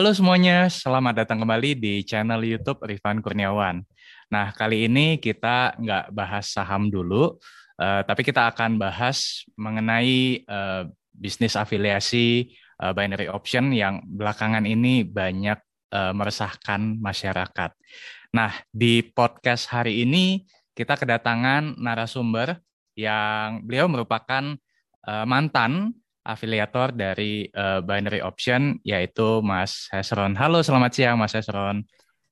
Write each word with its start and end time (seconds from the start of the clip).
Halo 0.00 0.16
semuanya, 0.16 0.64
selamat 0.72 1.12
datang 1.12 1.44
kembali 1.44 1.76
di 1.76 2.00
channel 2.08 2.40
YouTube 2.40 2.80
Rifan 2.88 3.20
Kurniawan. 3.20 3.84
Nah, 4.32 4.48
kali 4.56 4.88
ini 4.88 5.20
kita 5.20 5.76
nggak 5.76 6.16
bahas 6.16 6.48
saham 6.56 6.88
dulu, 6.88 7.36
uh, 7.76 8.00
tapi 8.08 8.24
kita 8.24 8.48
akan 8.48 8.80
bahas 8.80 9.44
mengenai 9.60 10.40
uh, 10.48 10.88
bisnis 11.12 11.52
afiliasi 11.52 12.48
uh, 12.80 12.96
binary 12.96 13.28
option 13.28 13.76
yang 13.76 14.00
belakangan 14.08 14.64
ini 14.64 15.04
banyak 15.04 15.60
uh, 15.92 16.16
meresahkan 16.16 16.96
masyarakat. 16.96 17.76
Nah, 18.32 18.56
di 18.72 19.04
podcast 19.04 19.68
hari 19.68 20.08
ini 20.08 20.48
kita 20.72 20.96
kedatangan 20.96 21.76
narasumber 21.76 22.56
yang 22.96 23.68
beliau 23.68 23.84
merupakan 23.84 24.56
uh, 25.04 25.28
mantan 25.28 25.92
afiliator 26.30 26.94
dari 26.94 27.50
uh, 27.50 27.82
Binary 27.82 28.22
Option 28.22 28.78
yaitu 28.86 29.42
Mas 29.42 29.90
Hesron. 29.90 30.38
Halo, 30.38 30.62
selamat 30.62 30.94
siang 30.94 31.16
Mas 31.18 31.34
Hesron. 31.34 31.82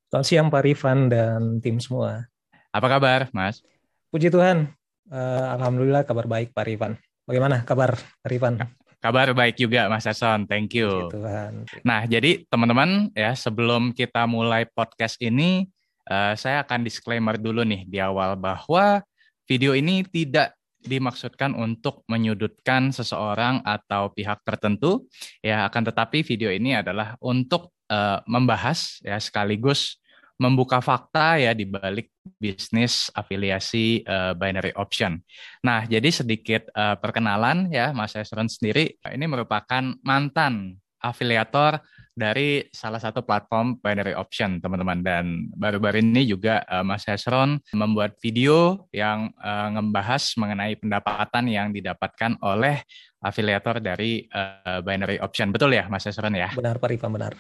Selamat 0.09 0.27
siang 0.31 0.47
Pak 0.49 0.63
Rifan 0.63 1.11
dan 1.11 1.59
tim 1.59 1.83
semua. 1.83 2.31
Apa 2.71 2.87
kabar, 2.87 3.27
Mas? 3.35 3.61
Puji 4.09 4.31
Tuhan, 4.31 4.71
uh, 5.11 5.45
alhamdulillah 5.59 6.07
kabar 6.07 6.31
baik 6.31 6.55
Pak 6.55 6.65
Rifan. 6.65 6.95
Bagaimana 7.27 7.67
kabar 7.67 7.99
Pak 7.99 8.31
Rifan? 8.31 8.55
Kabar 8.99 9.31
baik 9.37 9.59
juga 9.59 9.91
Mas 9.91 10.07
Hesron, 10.07 10.47
thank 10.47 10.73
you. 10.79 11.11
Puji 11.11 11.19
Tuhan. 11.19 11.53
Nah, 11.83 12.07
jadi 12.07 12.47
teman-teman 12.49 13.13
ya 13.13 13.35
sebelum 13.35 13.93
kita 13.93 14.25
mulai 14.25 14.65
podcast 14.65 15.19
ini, 15.21 15.67
uh, 16.09 16.33
saya 16.39 16.65
akan 16.65 16.87
disclaimer 16.87 17.37
dulu 17.37 17.67
nih 17.67 17.85
di 17.85 17.99
awal 18.01 18.35
bahwa 18.39 19.03
video 19.49 19.73
ini 19.73 20.05
tidak 20.09 20.58
dimaksudkan 20.83 21.55
untuk 21.59 22.07
menyudutkan 22.07 22.95
seseorang 22.95 23.63
atau 23.67 24.15
pihak 24.15 24.47
tertentu 24.47 25.07
ya 25.43 25.67
akan 25.67 25.83
tetapi 25.91 26.23
video 26.23 26.49
ini 26.55 26.79
adalah 26.79 27.19
untuk 27.19 27.75
uh, 27.91 28.23
membahas 28.25 29.03
ya 29.03 29.19
sekaligus 29.19 29.99
membuka 30.39 30.79
fakta 30.79 31.35
ya 31.43 31.51
di 31.51 31.67
balik 31.67 32.15
bisnis 32.39 33.11
afiliasi 33.11 34.07
uh, 34.07 34.39
binary 34.39 34.71
option. 34.79 35.19
Nah, 35.67 35.83
jadi 35.83 36.15
sedikit 36.15 36.71
uh, 36.79 36.95
perkenalan 36.95 37.67
ya 37.75 37.91
Mas 37.91 38.15
Esron 38.15 38.47
sendiri 38.47 38.95
ini 39.11 39.27
merupakan 39.27 39.83
mantan 40.07 40.79
afiliator 41.03 41.83
dari 42.19 42.67
salah 42.75 42.99
satu 42.99 43.23
platform 43.23 43.79
binary 43.79 44.19
option, 44.19 44.59
teman-teman. 44.59 45.01
Dan 45.07 45.47
baru-baru 45.55 46.03
ini 46.03 46.27
juga 46.27 46.67
uh, 46.67 46.83
Mas 46.83 47.07
Hesron 47.07 47.63
membuat 47.71 48.19
video 48.19 48.91
yang 48.91 49.31
uh, 49.39 49.79
ngebahas 49.79 50.35
mengenai 50.35 50.75
pendapatan 50.75 51.47
yang 51.47 51.71
didapatkan 51.71 52.35
oleh 52.43 52.83
afiliator 53.23 53.79
dari 53.79 54.27
uh, 54.35 54.83
binary 54.83 55.23
option. 55.23 55.55
Betul 55.55 55.79
ya, 55.79 55.87
Mas 55.87 56.03
Hesron 56.03 56.35
ya? 56.35 56.51
Benar, 56.59 56.83
Pak 56.83 56.91
Rifan, 56.91 57.15
benar. 57.15 57.39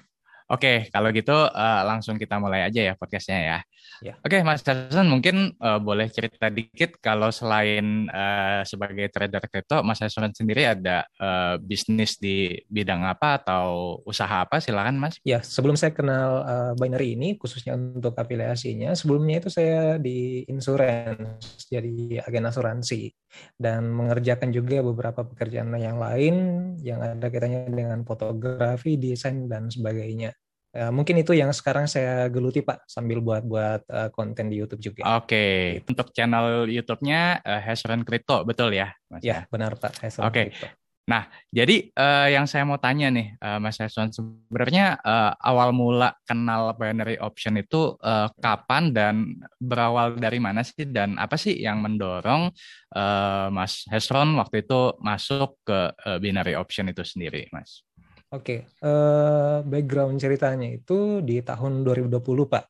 Oke, 0.48 0.88
kalau 0.88 1.12
gitu 1.12 1.36
uh, 1.36 1.82
langsung 1.84 2.16
kita 2.16 2.40
mulai 2.40 2.64
aja 2.64 2.80
ya 2.80 2.96
podcastnya 2.96 3.36
ya. 3.36 3.58
ya. 4.00 4.14
Oke, 4.24 4.40
Mas 4.40 4.64
Hasan 4.64 5.04
mungkin 5.04 5.52
uh, 5.60 5.76
boleh 5.76 6.08
cerita 6.08 6.48
dikit 6.48 6.96
kalau 7.04 7.28
selain 7.28 8.08
uh, 8.08 8.64
sebagai 8.64 9.12
trader 9.12 9.44
kripto, 9.44 9.84
Mas 9.84 10.00
Hasan 10.00 10.32
sendiri 10.32 10.64
ada 10.64 11.04
uh, 11.20 11.60
bisnis 11.60 12.16
di 12.16 12.56
bidang 12.64 13.04
apa 13.04 13.44
atau 13.44 14.00
usaha 14.08 14.48
apa? 14.48 14.56
Silakan 14.56 14.96
Mas. 14.96 15.20
Ya, 15.20 15.44
sebelum 15.44 15.76
saya 15.76 15.92
kenal 15.92 16.40
uh, 16.48 16.72
binary 16.80 17.12
ini, 17.12 17.36
khususnya 17.36 17.76
untuk 17.76 18.16
afiliasinya, 18.16 18.96
sebelumnya 18.96 19.44
itu 19.44 19.52
saya 19.52 20.00
di 20.00 20.48
insurance, 20.48 21.68
jadi 21.68 22.24
agen 22.24 22.48
asuransi 22.48 23.12
dan 23.60 23.90
mengerjakan 23.92 24.50
juga 24.50 24.80
beberapa 24.80 25.24
pekerjaan 25.24 25.72
yang 25.76 26.00
lain 26.00 26.34
yang 26.80 27.00
ada 27.00 27.28
kaitannya 27.28 27.68
dengan 27.70 28.02
fotografi, 28.02 28.96
desain 28.96 29.46
dan 29.46 29.68
sebagainya. 29.68 30.32
Ya, 30.68 30.92
mungkin 30.92 31.16
itu 31.16 31.32
yang 31.32 31.48
sekarang 31.48 31.88
saya 31.88 32.28
geluti 32.28 32.60
Pak 32.60 32.84
sambil 32.84 33.24
buat-buat 33.24 33.88
uh, 33.88 34.08
konten 34.12 34.52
di 34.52 34.60
YouTube 34.60 34.84
juga. 34.84 35.02
Oke, 35.16 35.24
okay. 35.24 35.56
Gitu. 35.80 35.96
untuk 35.96 36.08
channel 36.12 36.68
YouTube-nya 36.68 37.40
uh, 37.40 37.60
Hesron 37.64 38.04
Crypto, 38.04 38.44
betul 38.44 38.76
ya? 38.76 38.92
Mas? 39.08 39.24
Ya, 39.24 39.48
benar 39.48 39.80
Pak. 39.80 39.96
Oke. 40.20 40.52
Okay. 40.52 40.77
Nah, 41.08 41.24
jadi 41.48 41.88
uh, 41.96 42.28
yang 42.28 42.44
saya 42.44 42.68
mau 42.68 42.76
tanya 42.76 43.08
nih, 43.08 43.40
uh, 43.40 43.56
Mas 43.56 43.80
Hesron, 43.80 44.12
sebenarnya 44.12 45.00
uh, 45.00 45.32
awal 45.40 45.72
mula 45.72 46.12
kenal 46.28 46.76
binary 46.76 47.16
option 47.16 47.56
itu 47.56 47.96
uh, 48.04 48.28
kapan 48.36 48.92
dan 48.92 49.40
berawal 49.56 50.20
dari 50.20 50.36
mana 50.36 50.60
sih 50.60 50.84
dan 50.84 51.16
apa 51.16 51.40
sih 51.40 51.56
yang 51.56 51.80
mendorong 51.80 52.52
uh, 52.92 53.48
Mas 53.48 53.88
Hesron 53.88 54.36
waktu 54.36 54.68
itu 54.68 55.00
masuk 55.00 55.56
ke 55.64 55.96
uh, 55.96 56.20
binary 56.20 56.52
option 56.52 56.92
itu 56.92 57.00
sendiri, 57.00 57.48
Mas? 57.56 57.88
Oke, 58.28 58.68
uh, 58.84 59.64
background 59.64 60.20
ceritanya 60.20 60.68
itu 60.68 61.24
di 61.24 61.40
tahun 61.40 61.88
2020, 61.88 62.20
Pak. 62.52 62.64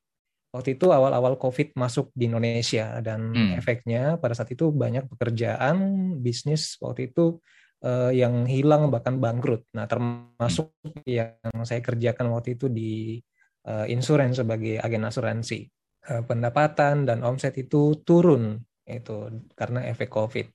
Waktu 0.55 0.79
itu 0.79 0.87
awal-awal 0.95 1.35
COVID 1.35 1.75
masuk 1.75 2.15
di 2.15 2.31
Indonesia 2.31 3.03
dan 3.03 3.35
hmm. 3.35 3.59
efeknya 3.59 4.15
pada 4.15 4.31
saat 4.31 4.49
itu 4.49 4.71
banyak 4.71 5.11
pekerjaan 5.11 5.77
bisnis 6.23 6.79
waktu 6.79 7.11
itu 7.11 7.37
uh, 7.83 8.11
yang 8.11 8.45
hilang 8.45 8.91
bahkan 8.91 9.19
bangkrut. 9.19 9.67
Nah, 9.75 9.85
termasuk 9.85 10.73
hmm. 10.83 11.03
yang 11.07 11.35
saya 11.63 11.83
kerjakan 11.83 12.31
waktu 12.31 12.55
itu 12.59 12.67
di 12.71 13.19
uh, 13.67 13.85
insurance 13.87 14.39
sebagai 14.39 14.79
agen 14.79 15.07
asuransi. 15.07 15.67
Uh, 15.99 16.23
pendapatan 16.23 17.03
dan 17.03 17.21
omset 17.27 17.59
itu 17.59 17.99
turun 18.07 18.63
itu 18.89 19.29
karena 19.53 19.85
efek 19.85 20.09
COVID. 20.09 20.49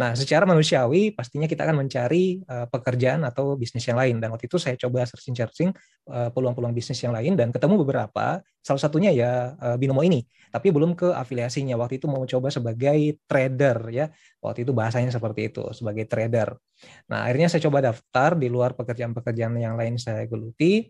Nah, 0.00 0.16
secara 0.16 0.48
manusiawi 0.48 1.12
pastinya 1.12 1.44
kita 1.44 1.68
akan 1.68 1.84
mencari 1.84 2.40
uh, 2.48 2.64
pekerjaan 2.70 3.20
atau 3.26 3.52
bisnis 3.58 3.84
yang 3.84 4.00
lain. 4.00 4.16
Dan 4.16 4.32
waktu 4.32 4.48
itu 4.48 4.56
saya 4.56 4.78
coba 4.80 5.04
searching-searching 5.04 5.70
uh, 6.08 6.32
peluang-peluang 6.32 6.72
bisnis 6.72 7.00
yang 7.04 7.12
lain 7.12 7.36
dan 7.36 7.52
ketemu 7.52 7.84
beberapa. 7.84 8.40
Salah 8.64 8.80
satunya 8.80 9.12
ya 9.12 9.56
uh, 9.60 9.76
Binomo 9.76 10.00
ini, 10.00 10.24
tapi 10.48 10.72
belum 10.72 10.96
ke 10.96 11.12
afiliasinya. 11.12 11.76
Waktu 11.76 12.00
itu 12.00 12.06
mau 12.08 12.24
coba 12.24 12.48
sebagai 12.48 13.20
trader 13.28 13.78
ya. 13.92 14.06
Waktu 14.40 14.64
itu 14.64 14.72
bahasanya 14.72 15.12
seperti 15.12 15.52
itu, 15.52 15.68
sebagai 15.76 16.08
trader. 16.08 16.56
Nah, 17.12 17.28
akhirnya 17.28 17.52
saya 17.52 17.60
coba 17.68 17.92
daftar 17.92 18.40
di 18.40 18.48
luar 18.48 18.72
pekerjaan-pekerjaan 18.72 19.52
yang 19.60 19.76
lain 19.76 20.00
saya 20.00 20.24
geluti 20.24 20.88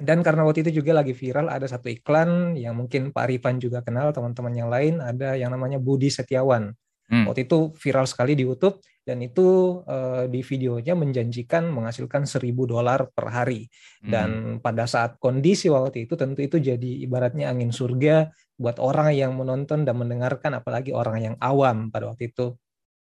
dan 0.00 0.24
karena 0.24 0.42
waktu 0.48 0.64
itu 0.64 0.80
juga 0.80 0.96
lagi 1.04 1.12
viral 1.12 1.52
ada 1.52 1.68
satu 1.68 1.92
iklan 1.92 2.56
yang 2.56 2.72
mungkin 2.72 3.12
Pak 3.12 3.26
Rifan 3.28 3.60
juga 3.60 3.84
kenal 3.84 4.10
teman-teman 4.16 4.54
yang 4.56 4.68
lain 4.72 5.04
ada 5.04 5.36
yang 5.36 5.52
namanya 5.52 5.76
Budi 5.76 6.08
Setiawan 6.08 6.72
hmm. 7.12 7.28
waktu 7.28 7.44
itu 7.44 7.76
viral 7.76 8.08
sekali 8.08 8.32
di 8.32 8.48
YouTube 8.48 8.80
dan 9.02 9.18
itu 9.20 9.78
uh, 9.84 10.30
di 10.30 10.40
videonya 10.40 10.94
menjanjikan 10.94 11.68
menghasilkan 11.68 12.24
seribu 12.24 12.64
dolar 12.64 13.10
per 13.12 13.28
hari 13.28 13.68
hmm. 14.00 14.08
dan 14.08 14.28
pada 14.64 14.88
saat 14.88 15.20
kondisi 15.20 15.68
waktu 15.68 16.08
itu 16.08 16.16
tentu 16.16 16.40
itu 16.40 16.56
jadi 16.56 16.90
ibaratnya 17.04 17.52
angin 17.52 17.74
surga 17.74 18.32
buat 18.56 18.80
orang 18.80 19.12
yang 19.12 19.36
menonton 19.36 19.84
dan 19.84 19.98
mendengarkan 19.98 20.56
apalagi 20.56 20.94
orang 20.94 21.18
yang 21.20 21.34
awam 21.42 21.90
pada 21.92 22.08
waktu 22.14 22.30
itu 22.30 22.56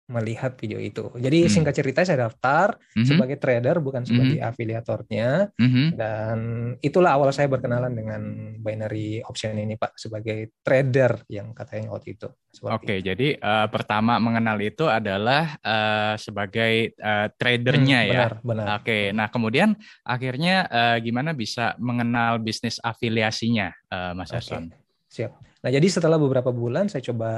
melihat 0.05 0.53
video 0.53 0.77
itu. 0.77 1.09
Jadi 1.17 1.45
hmm. 1.45 1.51
singkat 1.51 1.73
cerita 1.73 2.05
saya 2.05 2.29
daftar 2.29 2.77
hmm. 2.93 3.05
sebagai 3.09 3.37
trader 3.41 3.81
bukan 3.81 4.05
sebagai 4.05 4.37
hmm. 4.37 4.49
afiliatornya 4.53 5.29
hmm. 5.57 5.87
dan 5.97 6.37
itulah 6.85 7.17
awal 7.17 7.33
saya 7.33 7.49
berkenalan 7.49 7.89
dengan 7.89 8.21
binary 8.61 9.25
option 9.25 9.57
ini 9.57 9.73
Pak 9.81 9.97
sebagai 9.97 10.61
trader 10.61 11.25
yang 11.25 11.57
katanya 11.57 11.97
waktu 11.97 12.13
itu. 12.13 12.29
Oke, 12.69 13.01
itu. 13.01 13.11
jadi 13.11 13.27
uh, 13.41 13.67
pertama 13.67 14.21
mengenal 14.21 14.61
itu 14.61 14.85
adalah 14.85 15.57
uh, 15.65 16.13
sebagai 16.21 16.93
uh, 17.01 17.27
tradernya 17.33 17.99
hmm, 18.05 18.11
ya. 18.13 18.25
Benar, 18.45 18.65
Oke, 18.79 19.09
nah 19.09 19.27
kemudian 19.33 19.73
akhirnya 20.05 20.69
uh, 20.69 20.97
gimana 21.01 21.33
bisa 21.33 21.73
mengenal 21.81 22.37
bisnis 22.37 22.77
afiliasinya 22.77 23.73
uh, 23.89 24.13
Mas 24.13 24.29
Hasan? 24.29 24.69
Okay. 24.69 24.85
Siap. 25.15 25.31
Nah, 25.65 25.73
jadi 25.73 25.87
setelah 25.89 26.21
beberapa 26.21 26.53
bulan 26.53 26.85
saya 26.93 27.01
coba 27.09 27.31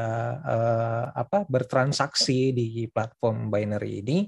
uh, 0.44 1.06
apa 1.16 1.48
bertransaksi 1.48 2.52
di 2.52 2.84
platform 2.92 3.48
binary 3.48 4.04
ini, 4.04 4.28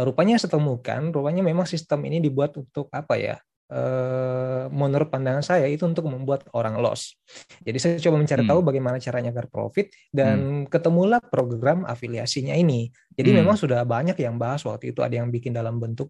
uh, 0.00 0.02
rupanya 0.08 0.40
saya 0.40 0.56
temukan, 0.56 1.12
rupanya 1.12 1.44
memang 1.44 1.68
sistem 1.68 2.08
ini 2.08 2.24
dibuat 2.24 2.56
untuk 2.56 2.88
apa 2.88 3.20
ya? 3.20 3.36
Uh, 3.68 4.68
menurut 4.72 5.12
pandangan 5.12 5.44
saya 5.44 5.68
itu 5.68 5.84
untuk 5.84 6.08
membuat 6.08 6.48
orang 6.56 6.80
loss. 6.80 7.20
Jadi 7.60 7.76
saya 7.76 7.92
coba 8.00 8.16
mencari 8.24 8.44
hmm. 8.44 8.50
tahu 8.52 8.60
bagaimana 8.64 8.96
caranya 8.96 9.28
agar 9.28 9.52
profit 9.52 9.92
dan 10.08 10.64
hmm. 10.64 10.72
ketemulah 10.72 11.20
program 11.20 11.84
afiliasinya 11.84 12.56
ini. 12.56 12.88
Jadi 13.12 13.28
hmm. 13.28 13.38
memang 13.44 13.60
sudah 13.60 13.84
banyak 13.84 14.16
yang 14.24 14.40
bahas 14.40 14.64
waktu 14.64 14.96
itu 14.96 15.04
ada 15.04 15.20
yang 15.20 15.28
bikin 15.28 15.52
dalam 15.52 15.76
bentuk 15.76 16.08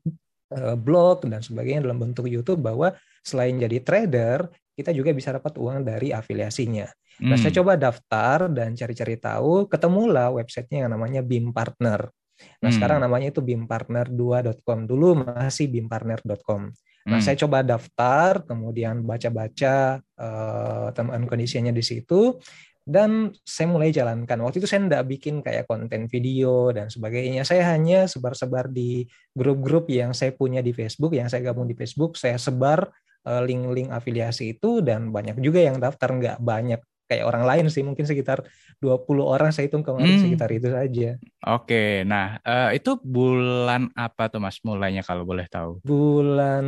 blog 0.86 1.26
dan 1.26 1.42
sebagainya 1.42 1.82
dalam 1.82 1.98
bentuk 1.98 2.30
YouTube 2.30 2.62
bahwa 2.62 2.94
selain 3.26 3.58
jadi 3.58 3.82
trader 3.82 4.46
kita 4.74 4.90
juga 4.90 5.10
bisa 5.14 5.30
dapat 5.30 5.54
uang 5.54 5.86
dari 5.86 6.10
afiliasinya. 6.10 6.86
Hmm. 7.20 7.30
Nah, 7.32 7.36
saya 7.38 7.52
hmm. 7.54 7.60
coba 7.62 7.72
daftar 7.78 8.38
dan 8.50 8.74
cari-cari 8.74 9.16
tahu, 9.18 9.70
ketemulah 9.70 10.34
websitenya 10.34 10.86
yang 10.86 10.92
namanya 10.92 11.20
BIM 11.22 11.54
Partner. 11.54 12.10
Nah, 12.60 12.70
hmm. 12.70 12.76
sekarang 12.76 12.98
namanya 12.98 13.30
itu 13.30 13.40
bimpartner2.com. 13.40 14.78
Dulu 14.90 15.08
masih 15.22 15.70
bimpartner.com. 15.70 16.62
Nah, 17.04 17.18
hmm. 17.20 17.24
saya 17.24 17.36
coba 17.36 17.60
daftar, 17.60 18.42
kemudian 18.48 19.04
baca-baca 19.04 20.00
uh, 20.00 20.88
teman 20.96 21.28
kondisinya 21.28 21.70
di 21.70 21.84
situ, 21.84 22.40
dan 22.84 23.32
saya 23.44 23.68
mulai 23.68 23.92
jalankan. 23.92 24.40
Waktu 24.44 24.60
itu 24.60 24.68
saya 24.68 24.84
tidak 24.84 25.04
bikin 25.08 25.40
kayak 25.40 25.64
konten 25.64 26.08
video 26.08 26.72
dan 26.72 26.92
sebagainya. 26.92 27.44
Saya 27.44 27.68
hanya 27.72 28.04
sebar-sebar 28.04 28.68
di 28.68 29.08
grup-grup 29.32 29.88
yang 29.88 30.12
saya 30.12 30.36
punya 30.36 30.60
di 30.60 30.72
Facebook, 30.76 31.16
yang 31.16 31.28
saya 31.28 31.48
gabung 31.48 31.64
di 31.64 31.76
Facebook, 31.76 32.20
saya 32.20 32.36
sebar 32.36 32.88
eh, 33.24 33.42
link-link 33.44 33.88
afiliasi 33.88 34.56
itu 34.56 34.84
dan 34.84 35.08
banyak 35.08 35.40
juga 35.40 35.64
yang 35.64 35.80
daftar 35.80 36.12
nggak 36.12 36.38
banyak 36.44 36.80
kayak 37.04 37.24
orang 37.28 37.44
lain 37.44 37.66
sih 37.68 37.84
mungkin 37.84 38.08
sekitar 38.08 38.44
20 38.80 39.04
orang 39.20 39.50
saya 39.52 39.68
hitung 39.68 39.84
kemarin 39.84 40.16
hmm. 40.16 40.22
sekitar 40.24 40.48
itu 40.52 40.68
saja. 40.72 41.10
Oke, 41.44 42.02
nah 42.08 42.40
uh, 42.40 42.72
itu 42.72 42.96
bulan 43.00 43.92
apa 43.92 44.32
tuh 44.32 44.40
Mas 44.40 44.60
mulainya 44.64 45.04
kalau 45.04 45.28
boleh 45.28 45.44
tahu? 45.48 45.84
Bulan 45.84 46.64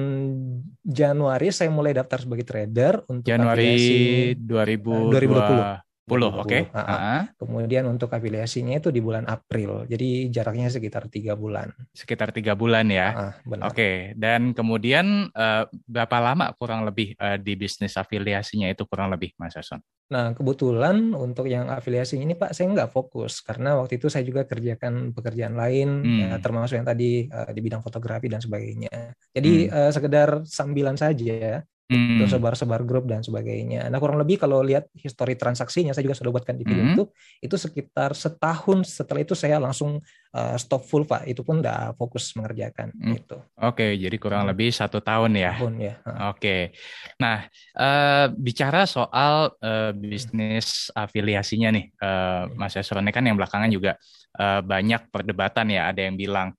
Januari 0.84 1.48
saya 1.52 1.72
mulai 1.72 1.96
daftar 1.96 2.20
sebagai 2.24 2.44
trader 2.44 3.04
untuk 3.08 3.24
Januari 3.24 3.76
afiliasi, 3.76 4.36
2020. 4.44 5.85
10, 6.06 6.22
oke. 6.22 6.46
Okay. 6.46 6.62
Uh 6.70 6.78
-huh. 6.78 7.20
Kemudian 7.34 7.84
untuk 7.90 8.14
afiliasinya 8.14 8.78
itu 8.78 8.94
di 8.94 9.02
bulan 9.02 9.26
April, 9.26 9.90
jadi 9.90 10.30
jaraknya 10.30 10.70
sekitar 10.70 11.10
tiga 11.10 11.34
bulan. 11.34 11.74
Sekitar 11.90 12.30
tiga 12.30 12.54
bulan 12.54 12.86
ya. 12.86 13.34
Uh, 13.42 13.58
Oke, 13.66 13.66
okay. 13.66 13.94
dan 14.14 14.54
kemudian 14.54 15.34
uh, 15.34 15.66
berapa 15.90 16.16
lama 16.22 16.54
kurang 16.54 16.86
lebih 16.86 17.18
uh, 17.18 17.34
di 17.34 17.58
bisnis 17.58 17.98
afiliasinya 17.98 18.70
itu 18.70 18.86
kurang 18.86 19.10
lebih, 19.10 19.34
Mas 19.34 19.58
Ason? 19.58 19.82
Nah, 20.06 20.30
kebetulan 20.30 21.10
untuk 21.10 21.50
yang 21.50 21.66
afiliasinya 21.66 22.22
ini 22.22 22.38
Pak, 22.38 22.54
saya 22.54 22.70
nggak 22.70 22.94
fokus 22.94 23.42
karena 23.42 23.74
waktu 23.74 23.98
itu 23.98 24.06
saya 24.06 24.22
juga 24.22 24.46
kerjakan 24.46 25.10
pekerjaan 25.10 25.58
lain, 25.58 26.06
hmm. 26.06 26.18
ya, 26.22 26.30
termasuk 26.38 26.78
yang 26.78 26.86
tadi 26.86 27.26
uh, 27.26 27.50
di 27.50 27.58
bidang 27.58 27.82
fotografi 27.82 28.30
dan 28.30 28.38
sebagainya. 28.38 29.10
Jadi 29.34 29.66
hmm. 29.66 29.74
uh, 29.74 29.90
sekedar 29.90 30.28
sambilan 30.46 30.94
saja 30.94 31.66
hmm. 31.90 32.22
terus 32.22 32.32
sebar-sebar 32.34 32.82
grup 32.82 33.06
dan 33.06 33.22
sebagainya. 33.22 33.86
Nah 33.86 33.98
kurang 34.02 34.18
lebih 34.18 34.42
kalau 34.42 34.62
lihat 34.62 34.90
histori 34.98 35.38
transaksinya, 35.38 35.94
saya 35.94 36.04
juga 36.06 36.18
sudah 36.18 36.30
buatkan 36.34 36.58
di 36.58 36.64
video 36.66 36.82
hmm. 36.82 36.94
itu, 36.94 37.04
itu 37.42 37.56
sekitar 37.56 38.14
setahun 38.14 38.86
setelah 38.90 39.22
itu 39.22 39.34
saya 39.38 39.62
langsung 39.62 40.02
uh, 40.34 40.56
stop 40.58 40.82
full 40.84 41.06
pak, 41.06 41.26
itu 41.30 41.46
pun 41.46 41.62
udah 41.62 41.94
fokus 41.94 42.34
mengerjakan 42.34 42.90
hmm. 42.94 43.14
itu. 43.16 43.36
Oke, 43.62 43.94
jadi 43.94 44.16
kurang 44.18 44.46
hmm. 44.46 44.50
lebih 44.54 44.68
satu 44.74 44.98
tahun 44.98 45.38
ya. 45.38 45.52
Tahun 45.54 45.74
ya. 45.78 45.94
Oke, 46.30 46.74
nah 47.18 47.46
uh, 47.78 48.26
bicara 48.34 48.84
soal 48.84 49.54
uh, 49.62 49.90
bisnis 49.94 50.90
afiliasinya 50.92 51.70
nih, 51.70 51.86
uh, 52.02 52.50
Mas 52.58 52.74
Esron 52.74 53.06
kan 53.06 53.22
yang 53.22 53.38
belakangan 53.38 53.70
juga 53.70 53.94
uh, 54.36 54.60
banyak 54.60 55.08
perdebatan 55.14 55.70
ya, 55.70 55.88
ada 55.90 56.02
yang 56.02 56.18
bilang 56.18 56.50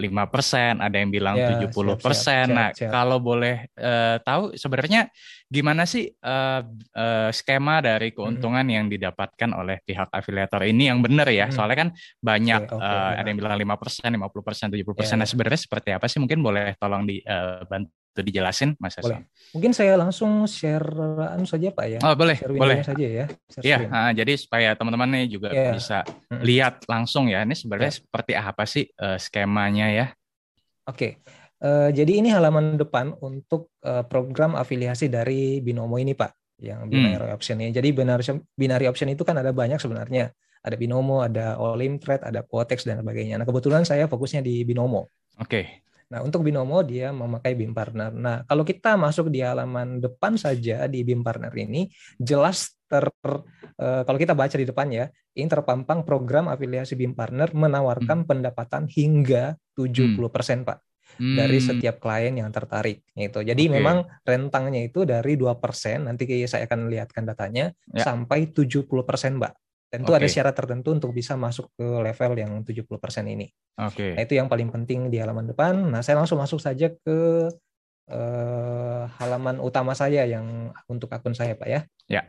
lima 0.00 0.24
persen, 0.32 0.80
ada 0.80 0.96
yang 0.96 1.12
bilang 1.12 1.36
ya, 1.36 1.52
tujuh 1.52 1.68
puluh 1.68 1.94
persen. 2.00 2.56
Nah, 2.56 2.72
siap. 2.72 2.88
kalau 2.88 3.20
boleh 3.20 3.68
uh, 3.76 4.16
tahu 4.24 4.56
sebenarnya 4.56 5.12
gimana 5.44 5.84
sih 5.84 6.08
uh, 6.08 6.64
uh, 6.96 7.28
skema 7.28 7.84
dari 7.84 8.16
keuntungan 8.16 8.64
hmm. 8.64 8.74
yang 8.80 8.86
didapatkan 8.88 9.50
oleh 9.52 9.76
pihak 9.84 10.08
afiliator 10.08 10.64
ini 10.64 10.88
yang 10.88 11.04
benar 11.04 11.28
ya? 11.28 11.52
Hmm. 11.52 11.54
Soalnya 11.54 11.78
kan 11.84 11.88
banyak 12.16 12.64
okay, 12.64 12.80
okay, 12.80 12.96
uh, 12.96 13.12
ada 13.20 13.28
yang 13.28 13.38
bilang 13.44 13.60
lima 13.60 13.76
persen, 13.76 14.08
lima 14.08 14.32
puluh 14.32 14.40
persen, 14.40 14.72
tujuh 14.72 14.88
puluh 14.88 14.96
persen. 14.96 15.20
Nah, 15.20 15.28
sebenarnya 15.28 15.60
seperti 15.60 15.92
apa 15.92 16.08
sih? 16.08 16.16
Mungkin 16.16 16.40
boleh 16.40 16.72
tolong 16.80 17.04
dibantu 17.04 17.92
itu 18.18 18.26
dijelasin 18.26 18.74
Mas 18.82 18.98
Boleh. 18.98 19.22
Mungkin 19.54 19.70
saya 19.70 19.94
langsung 19.94 20.42
share 20.50 20.90
anu 21.30 21.46
saja 21.46 21.70
Pak 21.70 21.86
ya. 21.86 21.98
Oh, 22.02 22.18
boleh. 22.18 22.34
Share 22.34 22.50
boleh 22.50 22.82
saja 22.82 23.06
ya. 23.06 23.26
Iya, 23.62 23.78
uh, 23.86 24.10
jadi 24.10 24.34
supaya 24.34 24.74
teman-teman 24.74 25.06
nih 25.14 25.24
juga 25.30 25.54
yeah. 25.54 25.70
bisa 25.70 26.02
hmm. 26.02 26.42
lihat 26.42 26.74
langsung 26.90 27.30
ya. 27.30 27.46
Ini 27.46 27.54
sebenarnya 27.54 27.94
yeah. 27.94 27.98
seperti 28.02 28.32
apa 28.34 28.62
sih 28.66 28.84
uh, 28.98 29.14
skemanya 29.22 29.86
ya? 29.94 30.06
Oke. 30.90 30.98
Okay. 30.98 31.12
Uh, 31.58 31.90
eh, 31.90 32.02
jadi 32.02 32.22
ini 32.22 32.30
halaman 32.30 32.78
depan 32.78 33.14
untuk 33.22 33.74
uh, 33.82 34.02
program 34.06 34.54
afiliasi 34.54 35.10
dari 35.10 35.58
Binomo 35.58 35.98
ini 35.98 36.14
Pak, 36.14 36.58
yang 36.62 36.90
binary 36.90 37.30
hmm. 37.30 37.36
option 37.38 37.58
ini. 37.62 37.70
Jadi 37.70 37.94
binary, 37.94 38.22
binary 38.54 38.86
option 38.90 39.10
itu 39.10 39.22
kan 39.22 39.38
ada 39.38 39.54
banyak 39.54 39.78
sebenarnya. 39.78 40.34
Ada 40.58 40.74
Binomo, 40.74 41.22
ada 41.22 41.54
Olim 41.58 42.02
Trade, 42.02 42.26
ada 42.26 42.42
Quotex 42.42 42.82
dan 42.82 42.98
sebagainya. 43.02 43.38
Nah, 43.38 43.46
kebetulan 43.46 43.86
saya 43.86 44.10
fokusnya 44.10 44.42
di 44.42 44.66
Binomo. 44.66 45.06
Oke. 45.38 45.46
Okay. 45.46 45.64
Nah, 46.08 46.24
untuk 46.24 46.40
binomo 46.40 46.80
dia 46.80 47.12
memakai 47.12 47.52
BIM 47.52 47.76
Partner. 47.76 48.08
Nah, 48.16 48.40
kalau 48.48 48.64
kita 48.64 48.96
masuk 48.96 49.28
di 49.28 49.44
halaman 49.44 50.00
depan 50.00 50.40
saja 50.40 50.88
di 50.88 51.04
BIM 51.04 51.20
Partner 51.20 51.52
ini 51.52 51.88
jelas 52.16 52.80
ter 52.88 53.04
uh, 53.12 54.02
kalau 54.08 54.16
kita 54.16 54.32
baca 54.32 54.56
di 54.56 54.64
depan 54.64 54.88
ya, 54.88 55.12
ini 55.36 55.44
terpampang 55.44 56.08
program 56.08 56.48
afiliasi 56.48 56.96
BIM 56.96 57.12
Partner 57.12 57.52
menawarkan 57.52 58.24
hmm. 58.24 58.28
pendapatan 58.28 58.88
hingga 58.88 59.60
70% 59.76 60.16
hmm. 60.16 60.64
Pak. 60.64 60.78
Hmm. 61.16 61.34
dari 61.34 61.56
setiap 61.56 62.04
klien 62.04 62.36
yang 62.36 62.52
tertarik 62.52 63.00
itu. 63.16 63.40
Jadi 63.40 63.64
okay. 63.66 63.72
memang 63.80 64.04
rentangnya 64.22 64.86
itu 64.86 65.08
dari 65.08 65.40
2% 65.40 65.56
nanti 66.04 66.28
saya 66.44 66.68
akan 66.68 66.92
lihatkan 66.92 67.24
datanya 67.24 67.72
ya. 67.90 68.04
sampai 68.04 68.52
70% 68.52 68.86
Mbak. 69.40 69.52
Tentu 69.88 70.12
okay. 70.12 70.20
ada 70.20 70.28
syarat 70.28 70.52
tertentu 70.52 70.92
untuk 70.92 71.16
bisa 71.16 71.32
masuk 71.32 71.72
ke 71.72 71.84
level 71.84 72.32
yang 72.36 72.52
70% 72.60 72.84
ini. 73.24 73.48
Oke. 73.80 73.96
Okay. 73.96 74.10
Nah, 74.12 74.22
itu 74.28 74.34
yang 74.36 74.48
paling 74.52 74.68
penting 74.68 75.08
di 75.08 75.16
halaman 75.16 75.48
depan. 75.48 75.80
Nah, 75.88 76.04
saya 76.04 76.20
langsung 76.20 76.36
masuk 76.36 76.60
saja 76.60 76.92
ke 76.92 77.48
uh, 78.12 79.02
halaman 79.16 79.64
utama 79.64 79.96
saya 79.96 80.28
yang 80.28 80.68
untuk 80.92 81.08
akun 81.08 81.32
saya, 81.32 81.56
Pak 81.56 81.68
ya. 81.72 81.80
Ya. 82.04 82.28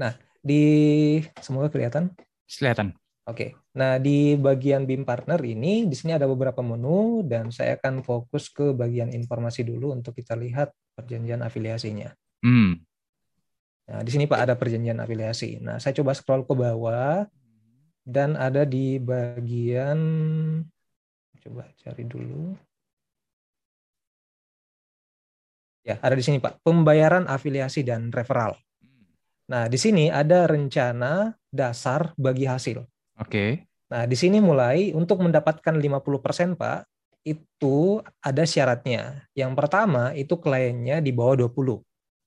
Nah, 0.00 0.16
di 0.40 1.20
semoga 1.44 1.68
kelihatan. 1.68 2.16
Kelihatan. 2.48 2.96
Oke. 3.28 3.36
Okay. 3.36 3.50
Nah, 3.76 4.00
di 4.00 4.40
bagian 4.40 4.88
BIM 4.88 5.04
Partner 5.04 5.36
ini 5.44 5.84
di 5.84 5.92
sini 5.92 6.16
ada 6.16 6.24
beberapa 6.24 6.64
menu 6.64 7.20
dan 7.28 7.52
saya 7.52 7.76
akan 7.76 8.00
fokus 8.00 8.48
ke 8.48 8.72
bagian 8.72 9.12
informasi 9.12 9.60
dulu 9.68 9.92
untuk 9.92 10.16
kita 10.16 10.32
lihat 10.40 10.72
perjanjian 10.96 11.44
afiliasinya. 11.44 12.16
Hmm. 12.40 12.80
Nah, 13.88 14.04
di 14.04 14.10
sini 14.12 14.28
Pak 14.28 14.40
ada 14.44 14.54
perjanjian 14.54 15.00
afiliasi. 15.00 15.64
Nah, 15.64 15.80
saya 15.80 15.96
coba 15.96 16.12
scroll 16.12 16.44
ke 16.44 16.52
bawah 16.52 17.24
dan 18.04 18.36
ada 18.36 18.68
di 18.68 19.00
bagian 19.00 19.98
coba 21.40 21.64
cari 21.80 22.04
dulu. 22.04 22.52
Ya, 25.88 25.96
ada 26.04 26.12
di 26.12 26.20
sini 26.20 26.36
Pak, 26.36 26.60
pembayaran 26.60 27.24
afiliasi 27.24 27.80
dan 27.80 28.12
referral. 28.12 28.60
Nah, 29.48 29.64
di 29.72 29.80
sini 29.80 30.12
ada 30.12 30.44
rencana 30.44 31.32
dasar 31.48 32.12
bagi 32.20 32.44
hasil. 32.44 32.84
Oke. 33.16 33.24
Okay. 33.24 33.50
Nah, 33.88 34.04
di 34.04 34.12
sini 34.20 34.36
mulai 34.36 34.92
untuk 34.92 35.24
mendapatkan 35.24 35.72
50% 35.72 36.60
Pak, 36.60 36.84
itu 37.24 38.04
ada 38.20 38.44
syaratnya. 38.44 39.24
Yang 39.32 39.52
pertama 39.56 40.12
itu 40.12 40.36
kliennya 40.36 41.00
di 41.00 41.08
bawah 41.08 41.48
20. 41.48 41.80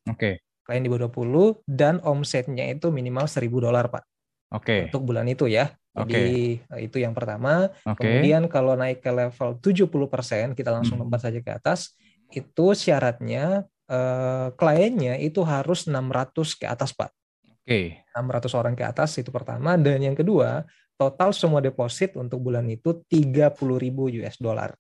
Oke. 0.10 0.42
Klien 0.62 0.86
di 0.86 0.90
bawah 0.90 1.10
20 1.10 1.66
dan 1.66 1.98
omsetnya 2.06 2.69
itu 2.69 2.94
minimal 2.94 3.25
1000 3.25 3.50
dolar, 3.50 3.90
Pak. 3.90 4.04
Oke. 4.52 4.66
Okay. 4.66 4.81
Untuk 4.92 5.04
bulan 5.08 5.25
itu 5.31 5.50
ya. 5.50 5.74
Jadi 5.92 6.56
okay. 6.56 6.88
itu 6.88 7.04
yang 7.04 7.12
pertama. 7.12 7.68
Okay. 7.84 8.00
Kemudian 8.00 8.48
kalau 8.48 8.80
naik 8.80 9.03
ke 9.03 9.12
level 9.12 9.60
70%, 9.60 10.56
kita 10.56 10.70
langsung 10.72 11.00
hmm. 11.00 11.03
lompat 11.08 11.27
saja 11.27 11.39
ke 11.44 11.51
atas, 11.51 11.96
itu 12.32 12.72
syaratnya 12.72 13.68
eh, 13.91 14.48
kliennya 14.56 15.20
itu 15.20 15.44
harus 15.44 15.89
600 15.89 16.56
ke 16.56 16.65
atas, 16.68 16.96
Pak. 16.96 17.12
Oke. 17.44 17.68
Okay. 17.68 17.86
600 18.15 18.60
orang 18.60 18.74
ke 18.77 18.84
atas 18.88 19.20
itu 19.20 19.34
pertama 19.34 19.75
dan 19.75 20.00
yang 20.00 20.15
kedua, 20.15 20.63
total 20.96 21.36
semua 21.36 21.60
deposit 21.60 22.15
untuk 22.15 22.39
bulan 22.39 22.68
itu 22.72 23.03
30.000 23.10 23.51
US 24.24 24.36
dollar. 24.39 24.72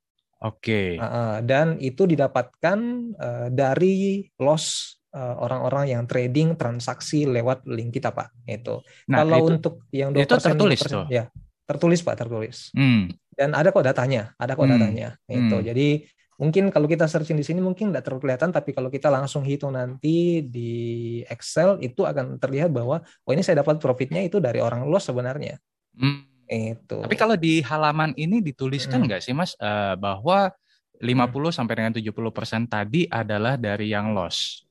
Oke. 0.41 0.95
Okay. 0.95 1.01
Uh, 1.01 1.43
dan 1.43 1.75
itu 1.83 2.07
didapatkan 2.07 2.79
uh, 3.19 3.47
dari 3.51 4.25
loss 4.39 4.95
Eh, 4.95 5.00
orang-orang 5.15 5.91
yang 5.91 6.03
trading 6.07 6.55
transaksi 6.55 7.27
lewat 7.27 7.67
link 7.67 7.91
kita 7.91 8.15
pak 8.15 8.31
itu 8.47 8.79
nah, 9.11 9.27
kalau 9.27 9.39
itu, 9.43 9.51
untuk 9.59 9.75
yang 9.91 10.15
2%, 10.15 10.23
itu 10.23 10.33
tertulis 10.39 10.79
2%, 10.79 10.87
tuh 10.87 11.05
ya 11.11 11.23
tertulis 11.67 11.99
pak 11.99 12.15
tertulis 12.15 12.57
hmm. 12.71 13.11
dan 13.35 13.51
ada 13.51 13.71
kok 13.75 13.83
datanya 13.83 14.31
ada 14.39 14.55
kok 14.55 14.63
hmm. 14.63 14.73
datanya 14.75 15.09
itu 15.27 15.57
hmm. 15.59 15.65
jadi 15.67 15.87
mungkin 16.41 16.73
kalau 16.73 16.89
kita 16.89 17.05
searching 17.05 17.37
di 17.37 17.45
sini 17.45 17.61
mungkin 17.61 17.93
tidak 17.93 18.07
terlalu 18.07 18.25
kelihatan 18.25 18.49
tapi 18.49 18.73
kalau 18.73 18.89
kita 18.89 19.13
langsung 19.13 19.45
hitung 19.45 19.77
nanti 19.77 20.41
di 20.41 20.71
Excel 21.29 21.77
itu 21.85 22.01
akan 22.01 22.41
terlihat 22.41 22.73
bahwa 22.73 22.97
oh 23.03 23.31
ini 23.31 23.45
saya 23.45 23.61
dapat 23.61 23.77
profitnya 23.77 24.25
itu 24.25 24.41
dari 24.41 24.57
orang 24.57 24.89
loss 24.89 25.05
sebenarnya 25.05 25.61
hmm. 25.99 26.23
itu 26.49 26.97
tapi 27.03 27.15
kalau 27.19 27.37
di 27.37 27.61
halaman 27.61 28.17
ini 28.17 28.41
dituliskan 28.41 29.03
hmm. 29.03 29.07
nggak 29.11 29.21
hmm. 29.21 29.27
sih 29.29 29.35
mas 29.37 29.53
uh, 29.61 29.93
bahwa 29.99 30.49
50 30.97 31.13
hmm. 31.13 31.53
sampai 31.53 31.73
dengan 31.77 31.93
70 31.93 32.09
persen 32.33 32.61
tadi 32.65 33.05
adalah 33.05 33.53
dari 33.59 33.93
yang 33.93 34.15
loss 34.17 34.65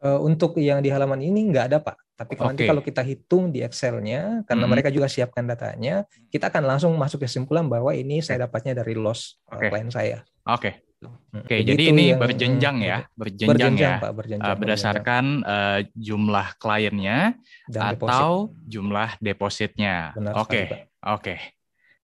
Uh, 0.00 0.16
untuk 0.24 0.56
yang 0.56 0.80
di 0.80 0.88
halaman 0.88 1.20
ini 1.20 1.52
nggak 1.52 1.64
ada 1.68 1.78
Pak. 1.84 1.96
Tapi 2.16 2.32
kalau 2.32 2.52
okay. 2.52 2.56
nanti 2.56 2.64
kalau 2.72 2.82
kita 2.84 3.02
hitung 3.04 3.52
di 3.52 3.60
Excel-nya, 3.60 4.44
karena 4.48 4.64
hmm. 4.64 4.72
mereka 4.72 4.88
juga 4.88 5.12
siapkan 5.12 5.44
datanya, 5.44 6.08
kita 6.32 6.48
akan 6.48 6.64
langsung 6.64 6.92
masuk 6.96 7.20
kesimpulan 7.24 7.68
bahwa 7.68 7.92
ini 7.92 8.24
saya 8.24 8.48
dapatnya 8.48 8.80
dari 8.80 8.96
loss 8.96 9.36
okay. 9.48 9.68
klien 9.68 9.92
saya. 9.92 10.24
Oke. 10.48 10.56
Okay. 10.56 10.74
Oke, 11.00 11.48
okay, 11.48 11.60
jadi, 11.64 11.96
ini 11.96 12.12
yang, 12.12 12.20
berjenjang 12.20 12.76
ya, 12.84 12.98
berjenjang, 13.16 13.48
berjenjang 13.56 13.96
ya, 13.96 14.04
Pak, 14.04 14.12
berjenjang, 14.20 14.52
uh, 14.52 14.56
berdasarkan 14.60 15.24
uh, 15.48 15.80
jumlah 15.96 16.48
kliennya 16.60 17.40
Dan 17.72 17.96
atau 17.96 18.52
deposit. 18.52 18.68
jumlah 18.68 19.10
depositnya. 19.16 19.96
Oke, 20.36 20.36
oke, 20.36 20.68
oke, 21.00 21.34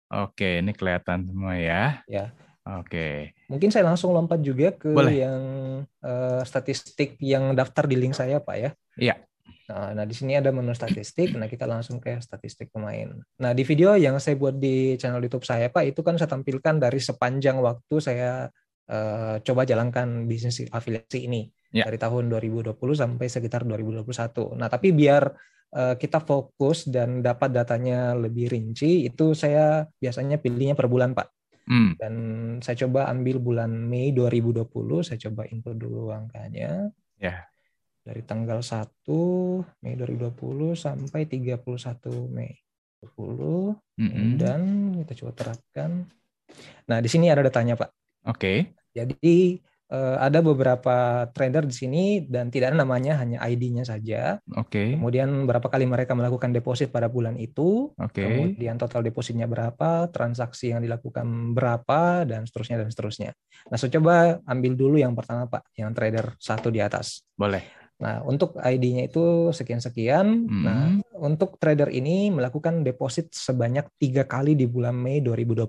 okay, 0.09 0.65
ini 0.65 0.73
kelihatan 0.73 1.21
semua 1.29 1.53
ya. 1.53 2.01
Ya. 2.09 2.33
Oke. 2.67 3.33
Mungkin 3.47 3.71
saya 3.71 3.87
langsung 3.87 4.11
lompat 4.11 4.43
juga 4.43 4.75
ke 4.75 4.91
Boleh. 4.91 5.25
yang 5.25 5.41
uh, 6.03 6.41
statistik 6.43 7.15
yang 7.23 7.55
daftar 7.55 7.87
di 7.87 7.95
link 7.95 8.13
saya, 8.13 8.43
Pak 8.43 8.55
ya. 8.59 8.71
Iya. 8.99 9.15
Nah, 9.69 9.93
nah, 9.93 10.05
di 10.05 10.17
sini 10.17 10.33
ada 10.33 10.49
menu 10.49 10.73
statistik. 10.73 11.37
Nah, 11.37 11.45
kita 11.45 11.69
langsung 11.69 12.01
ke 12.01 12.17
statistik 12.17 12.73
pemain. 12.73 13.13
Nah, 13.37 13.53
di 13.53 13.61
video 13.61 13.93
yang 13.93 14.17
saya 14.17 14.33
buat 14.33 14.57
di 14.57 14.97
channel 14.97 15.21
YouTube 15.21 15.45
saya, 15.45 15.69
Pak, 15.69 15.93
itu 15.93 16.01
kan 16.01 16.17
saya 16.17 16.29
tampilkan 16.29 16.81
dari 16.81 16.97
sepanjang 16.97 17.61
waktu 17.61 17.95
saya 18.01 18.49
uh, 18.89 19.35
coba 19.45 19.61
jalankan 19.69 20.25
bisnis 20.25 20.65
afiliasi 20.73 21.29
ini 21.29 21.45
ya. 21.69 21.85
dari 21.85 22.01
tahun 22.01 22.33
2020 22.33 22.73
sampai 22.75 23.27
sekitar 23.29 23.61
2021. 23.69 24.57
Nah, 24.57 24.67
tapi 24.73 24.89
biar 24.89 25.23
uh, 25.77 25.95
kita 26.01 26.17
fokus 26.25 26.89
dan 26.89 27.21
dapat 27.21 27.53
datanya 27.53 28.17
lebih 28.17 28.49
rinci, 28.49 29.05
itu 29.05 29.37
saya 29.37 29.85
biasanya 30.01 30.41
pilihnya 30.41 30.73
per 30.73 30.89
bulan, 30.89 31.13
Pak. 31.13 31.38
Hmm. 31.69 31.93
Dan 32.01 32.13
saya 32.65 32.75
coba 32.85 33.05
ambil 33.13 33.37
bulan 33.37 33.69
Mei 33.69 34.09
2020, 34.09 34.65
saya 35.05 35.21
coba 35.29 35.45
input 35.53 35.77
dulu 35.77 36.09
angkanya. 36.09 36.89
Ya. 37.21 37.45
Dari 38.01 38.25
tanggal 38.25 38.65
1 38.65 39.05
Mei 39.85 39.93
2020 39.93 40.73
sampai 40.73 41.29
31 41.29 41.61
Mei 42.33 42.57
2020. 43.05 43.77
Mm 44.01 44.09
-hmm. 44.09 44.29
Dan 44.41 44.59
kita 45.05 45.13
coba 45.21 45.31
terapkan. 45.37 46.09
Nah, 46.89 46.97
di 46.97 47.09
sini 47.09 47.29
ada 47.29 47.45
datanya, 47.45 47.77
Pak. 47.77 47.89
Oke. 48.25 48.33
Okay. 48.33 48.57
Jadi 48.89 49.61
uh, 49.89 50.17
ada 50.21 50.39
beberapa 50.39 51.27
trader 51.33 51.65
di 51.65 51.75
sini 51.75 52.03
dan 52.25 52.53
tidak 52.53 52.73
ada 52.73 52.85
namanya 52.85 53.17
hanya 53.19 53.41
ID-nya 53.43 53.83
saja. 53.83 54.37
Oke. 54.55 54.69
Okay. 54.69 54.87
Kemudian 54.95 55.49
berapa 55.49 55.65
kali 55.67 55.89
mereka 55.89 56.13
melakukan 56.13 56.53
deposit 56.53 56.93
pada 56.93 57.09
bulan 57.09 57.35
itu. 57.35 57.91
Oke. 57.97 58.21
Okay. 58.21 58.25
Kemudian 58.25 58.77
total 58.77 59.01
depositnya 59.03 59.49
berapa, 59.49 60.07
transaksi 60.13 60.71
yang 60.71 60.81
dilakukan 60.85 61.53
berapa 61.57 62.23
dan 62.23 62.45
seterusnya 62.45 62.85
dan 62.85 62.89
seterusnya. 62.93 63.31
Nah, 63.67 63.75
saya 63.75 63.91
coba 63.99 64.39
ambil 64.47 64.73
dulu 64.77 64.95
yang 65.01 65.13
pertama 65.17 65.49
Pak, 65.49 65.73
yang 65.75 65.91
trader 65.91 66.37
satu 66.39 66.71
di 66.71 66.79
atas. 66.79 67.25
Boleh. 67.35 67.79
Nah, 67.99 68.23
untuk 68.23 68.55
ID-nya 68.55 69.11
itu 69.11 69.51
sekian-sekian. 69.51 70.47
Hmm. 70.47 70.63
Nah, 70.63 70.87
untuk 71.19 71.59
trader 71.59 71.91
ini 71.91 72.31
melakukan 72.31 72.79
deposit 72.87 73.35
sebanyak 73.35 73.91
tiga 73.99 74.23
kali 74.23 74.55
di 74.55 74.63
bulan 74.71 74.95
Mei 74.95 75.19
2020. 75.19 75.67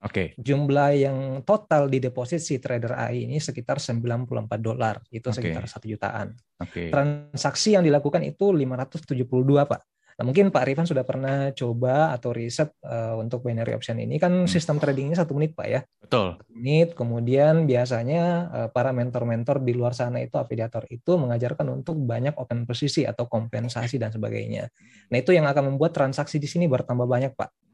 Oke. 0.00 0.32
Okay. 0.32 0.40
Jumlah 0.40 0.90
yang 0.96 1.18
total 1.44 1.92
di 1.92 2.00
deposit 2.00 2.40
si 2.40 2.56
trader 2.56 2.96
AI 2.96 3.28
ini 3.28 3.36
sekitar 3.36 3.76
94 3.76 4.24
dolar, 4.56 5.04
itu 5.12 5.28
okay. 5.28 5.36
sekitar 5.36 5.68
satu 5.68 5.86
jutaan. 5.88 6.32
Oke. 6.56 6.72
Okay. 6.72 6.86
Transaksi 6.88 7.76
yang 7.76 7.84
dilakukan 7.84 8.24
itu 8.24 8.48
572 8.48 9.28
pak. 9.68 9.80
Nah, 10.20 10.28
mungkin 10.28 10.52
Pak 10.52 10.68
Rifan 10.68 10.84
sudah 10.84 11.00
pernah 11.00 11.48
coba 11.56 12.12
atau 12.12 12.36
riset 12.36 12.76
uh, 12.84 13.16
untuk 13.16 13.40
binary 13.40 13.72
option 13.72 13.96
ini 13.96 14.20
kan 14.20 14.44
hmm. 14.44 14.52
sistem 14.52 14.76
tradingnya 14.76 15.16
satu 15.16 15.32
menit 15.32 15.56
Pak 15.56 15.64
ya. 15.64 15.80
Betul. 15.96 16.36
Satu 16.36 16.44
menit. 16.52 16.92
Kemudian 16.92 17.64
biasanya 17.64 18.22
uh, 18.52 18.68
para 18.68 18.92
mentor-mentor 18.92 19.64
di 19.64 19.72
luar 19.72 19.96
sana 19.96 20.20
itu 20.20 20.36
afiliator 20.36 20.84
itu 20.92 21.16
mengajarkan 21.16 21.64
untuk 21.72 21.96
banyak 22.04 22.36
open 22.36 22.68
posisi 22.68 23.08
atau 23.08 23.32
kompensasi 23.32 23.96
dan 23.96 24.12
sebagainya. 24.12 24.68
Nah 25.08 25.16
itu 25.16 25.32
yang 25.32 25.48
akan 25.48 25.72
membuat 25.72 25.96
transaksi 25.96 26.36
di 26.36 26.44
sini 26.44 26.68
bertambah 26.68 27.08
banyak 27.08 27.32
Pak. 27.32 27.69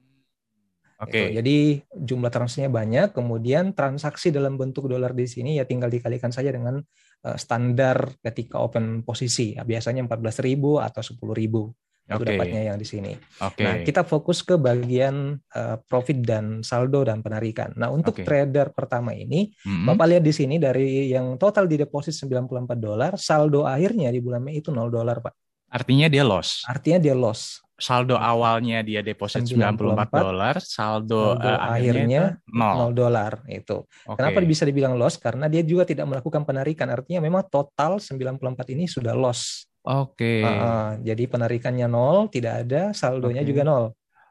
Oke. 0.97 1.13
Okay. 1.13 1.25
Gitu. 1.29 1.37
Jadi 1.41 1.57
jumlah 1.93 2.33
transaksinya 2.33 2.73
banyak, 2.73 3.09
kemudian 3.13 3.77
transaksi 3.77 4.33
dalam 4.33 4.57
bentuk 4.57 4.89
dolar 4.89 5.13
di 5.13 5.29
sini 5.29 5.61
ya 5.61 5.69
tinggal 5.69 5.93
dikalikan 5.93 6.33
saja 6.33 6.49
dengan 6.49 6.81
uh, 7.25 7.37
standar 7.37 8.17
ketika 8.25 8.57
open 8.65 9.05
posisi. 9.05 9.53
Ya, 9.53 9.65
biasanya 9.69 10.09
14.000 10.09 10.57
atau 10.81 11.03
10.000. 11.05 11.69
Itu 12.07 12.23
okay. 12.23 12.39
dapatnya 12.39 12.71
yang 12.71 12.79
di 12.79 12.87
sini. 12.87 13.13
Okay. 13.43 13.67
Nah, 13.67 13.75
kita 13.83 14.07
fokus 14.07 14.47
ke 14.47 14.55
bagian 14.55 15.43
uh, 15.59 15.77
profit 15.91 16.23
dan 16.23 16.63
saldo 16.63 17.03
dan 17.03 17.19
penarikan. 17.19 17.75
Nah, 17.75 17.91
untuk 17.91 18.15
okay. 18.15 18.23
trader 18.23 18.71
pertama 18.71 19.11
ini, 19.11 19.51
mm-hmm. 19.51 19.91
Bapak 19.91 20.07
lihat 20.15 20.23
di 20.23 20.31
sini 20.31 20.57
dari 20.63 21.11
yang 21.11 21.35
total 21.35 21.67
di 21.67 21.83
deposit 21.83 22.15
94 22.15 22.79
dolar, 22.79 23.19
saldo 23.19 23.67
akhirnya 23.67 24.15
di 24.15 24.23
bulan 24.23 24.39
Mei 24.39 24.63
itu 24.63 24.71
0 24.71 24.87
dolar, 24.87 25.19
Pak. 25.19 25.35
Artinya 25.67 26.07
dia 26.07 26.23
loss. 26.23 26.63
Artinya 26.71 27.03
dia 27.03 27.19
loss 27.19 27.66
saldo 27.77 28.17
awalnya 28.17 28.81
dia 28.81 29.05
deposit 29.05 29.45
94 29.45 30.09
dolar, 30.09 30.57
saldo, 30.65 31.37
saldo 31.37 31.45
uh, 31.45 31.61
akhirnya 31.61 32.41
0 32.49 32.97
dolar 32.97 33.45
itu. 33.53 33.85
Okay. 33.85 34.17
Kenapa 34.17 34.39
bisa 34.49 34.65
dibilang 34.65 34.97
loss? 34.97 35.21
Karena 35.21 35.47
dia 35.47 35.61
juga 35.61 35.85
tidak 35.85 36.09
melakukan 36.09 36.49
penarikan. 36.49 36.89
Artinya 36.89 37.21
memang 37.21 37.45
total 37.53 38.01
94 38.01 38.73
ini 38.73 38.89
sudah 38.89 39.13
loss. 39.13 39.69
Oke. 39.85 40.41
Okay. 40.41 40.43
Uh, 40.43 40.99
jadi 41.05 41.29
penarikannya 41.29 41.87
nol, 41.87 42.33
tidak 42.33 42.67
ada, 42.67 42.97
saldonya 42.97 43.45
okay. 43.45 43.51
juga 43.53 43.63
nol. 43.63 43.85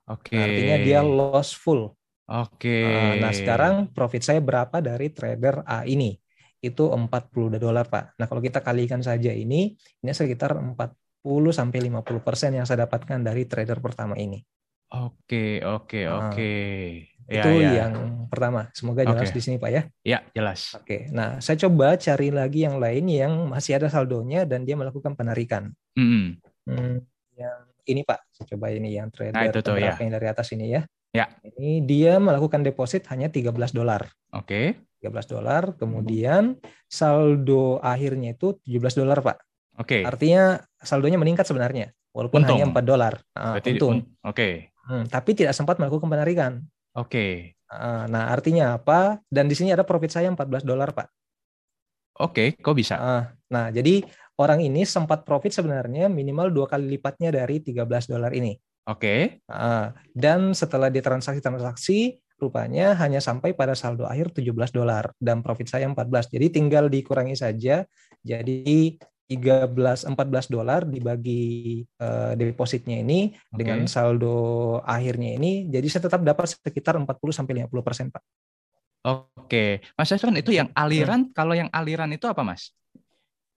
Oke. 0.09 0.33
Okay. 0.33 0.41
Artinya 0.41 0.77
dia 0.81 0.99
loss 1.05 1.53
full. 1.53 1.93
Oke. 2.25 2.65
Okay. 2.65 2.83
Uh, 2.83 3.13
nah, 3.21 3.31
sekarang 3.31 3.73
profit 3.93 4.25
saya 4.25 4.41
berapa 4.41 4.81
dari 4.81 5.13
trader 5.13 5.61
A 5.69 5.85
ini? 5.85 6.17
Itu 6.59 6.89
40 6.89 7.61
dolar, 7.61 7.85
Pak. 7.85 8.17
Nah, 8.17 8.25
kalau 8.25 8.41
kita 8.41 8.57
kalikan 8.65 9.05
saja 9.05 9.29
ini, 9.29 9.77
ini 9.77 10.11
sekitar 10.11 10.57
4 10.57 11.04
sampai 11.51 11.89
50% 11.89 12.57
yang 12.57 12.65
saya 12.69 12.85
dapatkan 12.85 13.19
dari 13.25 13.49
trader 13.49 13.81
pertama 13.81 14.13
ini. 14.15 14.41
Oke, 14.93 15.65
oke, 15.65 16.01
nah, 16.05 16.29
oke. 16.29 16.53
Ya, 17.25 17.41
itu 17.41 17.51
ya. 17.57 17.71
yang 17.81 17.93
pertama. 18.29 18.69
Semoga 18.77 19.01
jelas 19.01 19.33
okay. 19.33 19.37
di 19.37 19.41
sini, 19.41 19.55
Pak 19.57 19.71
ya. 19.73 19.81
Ya, 20.05 20.19
jelas. 20.37 20.77
Oke. 20.77 21.09
Nah, 21.09 21.41
saya 21.41 21.57
coba 21.65 21.97
cari 21.97 22.29
lagi 22.29 22.69
yang 22.69 22.77
lain 22.77 23.09
yang 23.09 23.49
masih 23.49 23.81
ada 23.81 23.89
saldonya 23.89 24.45
dan 24.45 24.61
dia 24.61 24.77
melakukan 24.77 25.17
penarikan. 25.17 25.73
Mm 25.97 26.05
-hmm. 26.05 26.25
hmm, 26.69 26.95
yang 27.33 27.59
ini, 27.89 28.01
Pak. 28.05 28.29
Saya 28.29 28.45
coba 28.53 28.69
ini 28.69 28.93
yang 28.93 29.09
trader 29.09 29.33
nah, 29.33 29.49
itu 29.49 29.59
tuh, 29.65 29.73
ya. 29.81 29.97
yang 29.97 30.13
dari 30.13 30.27
atas 30.29 30.53
ini 30.53 30.69
ya. 30.69 30.85
Ya. 31.15 31.25
Ini 31.41 31.81
dia 31.87 32.21
melakukan 32.21 32.61
deposit 32.61 33.09
hanya 33.09 33.33
13 33.33 33.73
dolar. 33.73 34.05
Oke. 34.35 34.77
Okay. 34.77 35.09
13 35.09 35.33
dolar. 35.33 35.63
Kemudian 35.81 36.61
saldo 36.85 37.81
akhirnya 37.81 38.37
itu 38.37 38.53
17 38.69 39.01
dolar, 39.01 39.25
Pak. 39.25 39.37
Oke. 39.75 39.99
Okay. 39.99 40.01
Artinya 40.07 40.63
saldonya 40.79 41.19
meningkat 41.19 41.47
sebenarnya, 41.47 41.91
walaupun 42.15 42.43
untung. 42.43 42.57
hanya 42.59 42.71
4 42.71 42.83
dolar. 42.85 43.13
Uh, 43.35 43.59
untung. 43.59 43.91
Un 43.91 43.99
Oke. 44.23 44.35
Okay. 44.35 44.53
Hmm, 44.85 45.03
tapi 45.09 45.33
tidak 45.33 45.57
sempat 45.57 45.81
melakukan 45.81 46.07
penarikan. 46.07 46.61
Oke. 46.95 47.09
Okay. 47.09 47.31
Uh, 47.67 48.05
nah, 48.07 48.29
artinya 48.29 48.77
apa? 48.77 49.19
Dan 49.27 49.49
di 49.49 49.55
sini 49.57 49.73
ada 49.73 49.83
profit 49.83 50.13
saya 50.13 50.29
14 50.29 50.63
dolar, 50.63 50.93
Pak. 50.93 51.07
Oke, 52.15 52.55
okay, 52.55 52.63
kok 52.63 52.77
bisa? 52.79 52.95
Uh, 52.95 53.23
nah, 53.51 53.67
jadi 53.67 54.05
orang 54.39 54.63
ini 54.63 54.87
sempat 54.87 55.27
profit 55.27 55.51
sebenarnya 55.51 56.07
minimal 56.07 56.47
dua 56.47 56.65
kali 56.71 56.87
lipatnya 56.95 57.33
dari 57.33 57.59
13 57.59 57.83
dolar 58.07 58.31
ini. 58.31 58.55
Oke. 58.87 59.01
Okay. 59.01 59.21
Uh, 59.51 59.91
dan 60.15 60.55
setelah 60.55 60.87
ditransaksi-transaksi, 60.87 62.21
rupanya 62.39 62.95
hanya 62.99 63.23
sampai 63.23 63.51
pada 63.55 63.73
saldo 63.75 64.03
akhir 64.07 64.31
17 64.35 64.53
dolar 64.75 65.11
dan 65.19 65.43
profit 65.43 65.67
saya 65.71 65.87
14. 65.87 66.31
Jadi 66.31 66.47
tinggal 66.51 66.87
dikurangi 66.87 67.35
saja. 67.35 67.83
Jadi 68.21 68.95
13 69.25 70.13
14 70.13 70.53
dolar 70.53 70.85
dibagi 70.85 71.81
uh, 71.97 72.37
depositnya 72.37 73.01
ini 73.01 73.33
okay. 73.33 73.57
dengan 73.57 73.89
saldo 73.89 74.79
akhirnya 74.85 75.33
ini 75.41 75.65
jadi 75.65 75.87
saya 75.89 76.05
tetap 76.05 76.21
dapat 76.21 76.53
sekitar 76.53 76.93
40 77.01 77.09
sampai 77.33 77.65
50 77.65 77.85
persen 77.85 78.07
Pak. 78.13 78.23
Oke, 79.05 79.85
Mas 79.93 80.09
Yasron 80.09 80.33
itu 80.33 80.49
yang 80.49 80.73
aliran 80.73 81.29
hmm. 81.29 81.33
kalau 81.37 81.53
yang 81.53 81.69
aliran 81.69 82.09
itu 82.09 82.25
apa 82.25 82.41
Mas? 82.41 82.73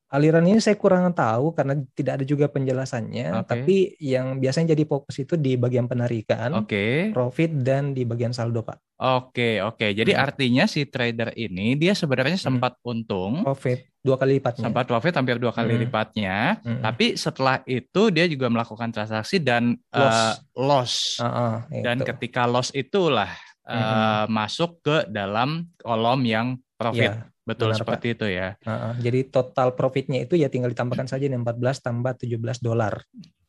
Aliran 0.09 0.49
ini 0.49 0.57
saya 0.57 0.73
kurang 0.81 1.05
tahu 1.13 1.53
karena 1.53 1.77
tidak 1.93 2.17
ada 2.17 2.25
juga 2.25 2.49
penjelasannya. 2.49 3.45
Okay. 3.45 3.45
Tapi 3.45 3.77
yang 4.01 4.41
biasanya 4.41 4.73
jadi 4.73 4.89
fokus 4.89 5.21
itu 5.21 5.37
di 5.37 5.61
bagian 5.61 5.85
penarikan, 5.85 6.65
okay. 6.65 7.13
profit 7.13 7.53
dan 7.61 7.93
di 7.93 8.09
bagian 8.09 8.33
saldo, 8.33 8.65
Pak. 8.65 8.81
Oke, 8.99 9.05
okay, 9.05 9.55
oke. 9.61 9.77
Okay. 9.77 9.91
Jadi 9.93 10.17
hmm. 10.17 10.25
artinya 10.25 10.65
si 10.65 10.89
trader 10.89 11.37
ini 11.37 11.77
dia 11.77 11.93
sebenarnya 11.93 12.41
hmm. 12.41 12.47
sempat 12.49 12.81
hmm. 12.81 12.89
untung, 12.89 13.33
profit 13.45 13.85
dua 14.01 14.17
kali 14.17 14.41
lipatnya. 14.41 14.65
Sempat 14.65 14.85
profit 14.89 15.13
hampir 15.13 15.37
dua 15.37 15.53
kali 15.53 15.77
hmm. 15.77 15.83
lipatnya. 15.85 16.37
Hmm. 16.65 16.81
Tapi 16.81 17.07
setelah 17.21 17.61
itu 17.69 18.09
dia 18.09 18.25
juga 18.25 18.49
melakukan 18.49 18.89
transaksi 18.89 19.37
dan 19.45 19.77
loss. 19.93 20.17
Uh, 20.17 20.33
loss. 20.57 20.93
Uh 21.21 21.25
-uh, 21.29 21.55
dan 21.85 22.01
ketika 22.01 22.49
loss 22.49 22.73
itulah 22.73 23.29
uh, 23.69 24.25
masuk 24.25 24.81
ke 24.81 25.05
dalam 25.13 25.69
kolom 25.85 26.25
yang 26.25 26.57
profit. 26.81 27.13
Yeah 27.13 27.29
Betul 27.49 27.73
Benar, 27.73 27.81
seperti 27.81 28.07
Pak. 28.13 28.15
itu 28.21 28.27
ya. 28.29 28.49
Uh, 28.61 28.93
jadi 29.01 29.21
total 29.33 29.73
profitnya 29.73 30.21
itu 30.21 30.37
ya 30.37 30.53
tinggal 30.53 30.69
ditambahkan 30.69 31.09
saja 31.09 31.25
nih 31.25 31.41
14 31.41 31.81
tambah 31.81 32.13
17 32.21 32.61
dolar. 32.61 33.01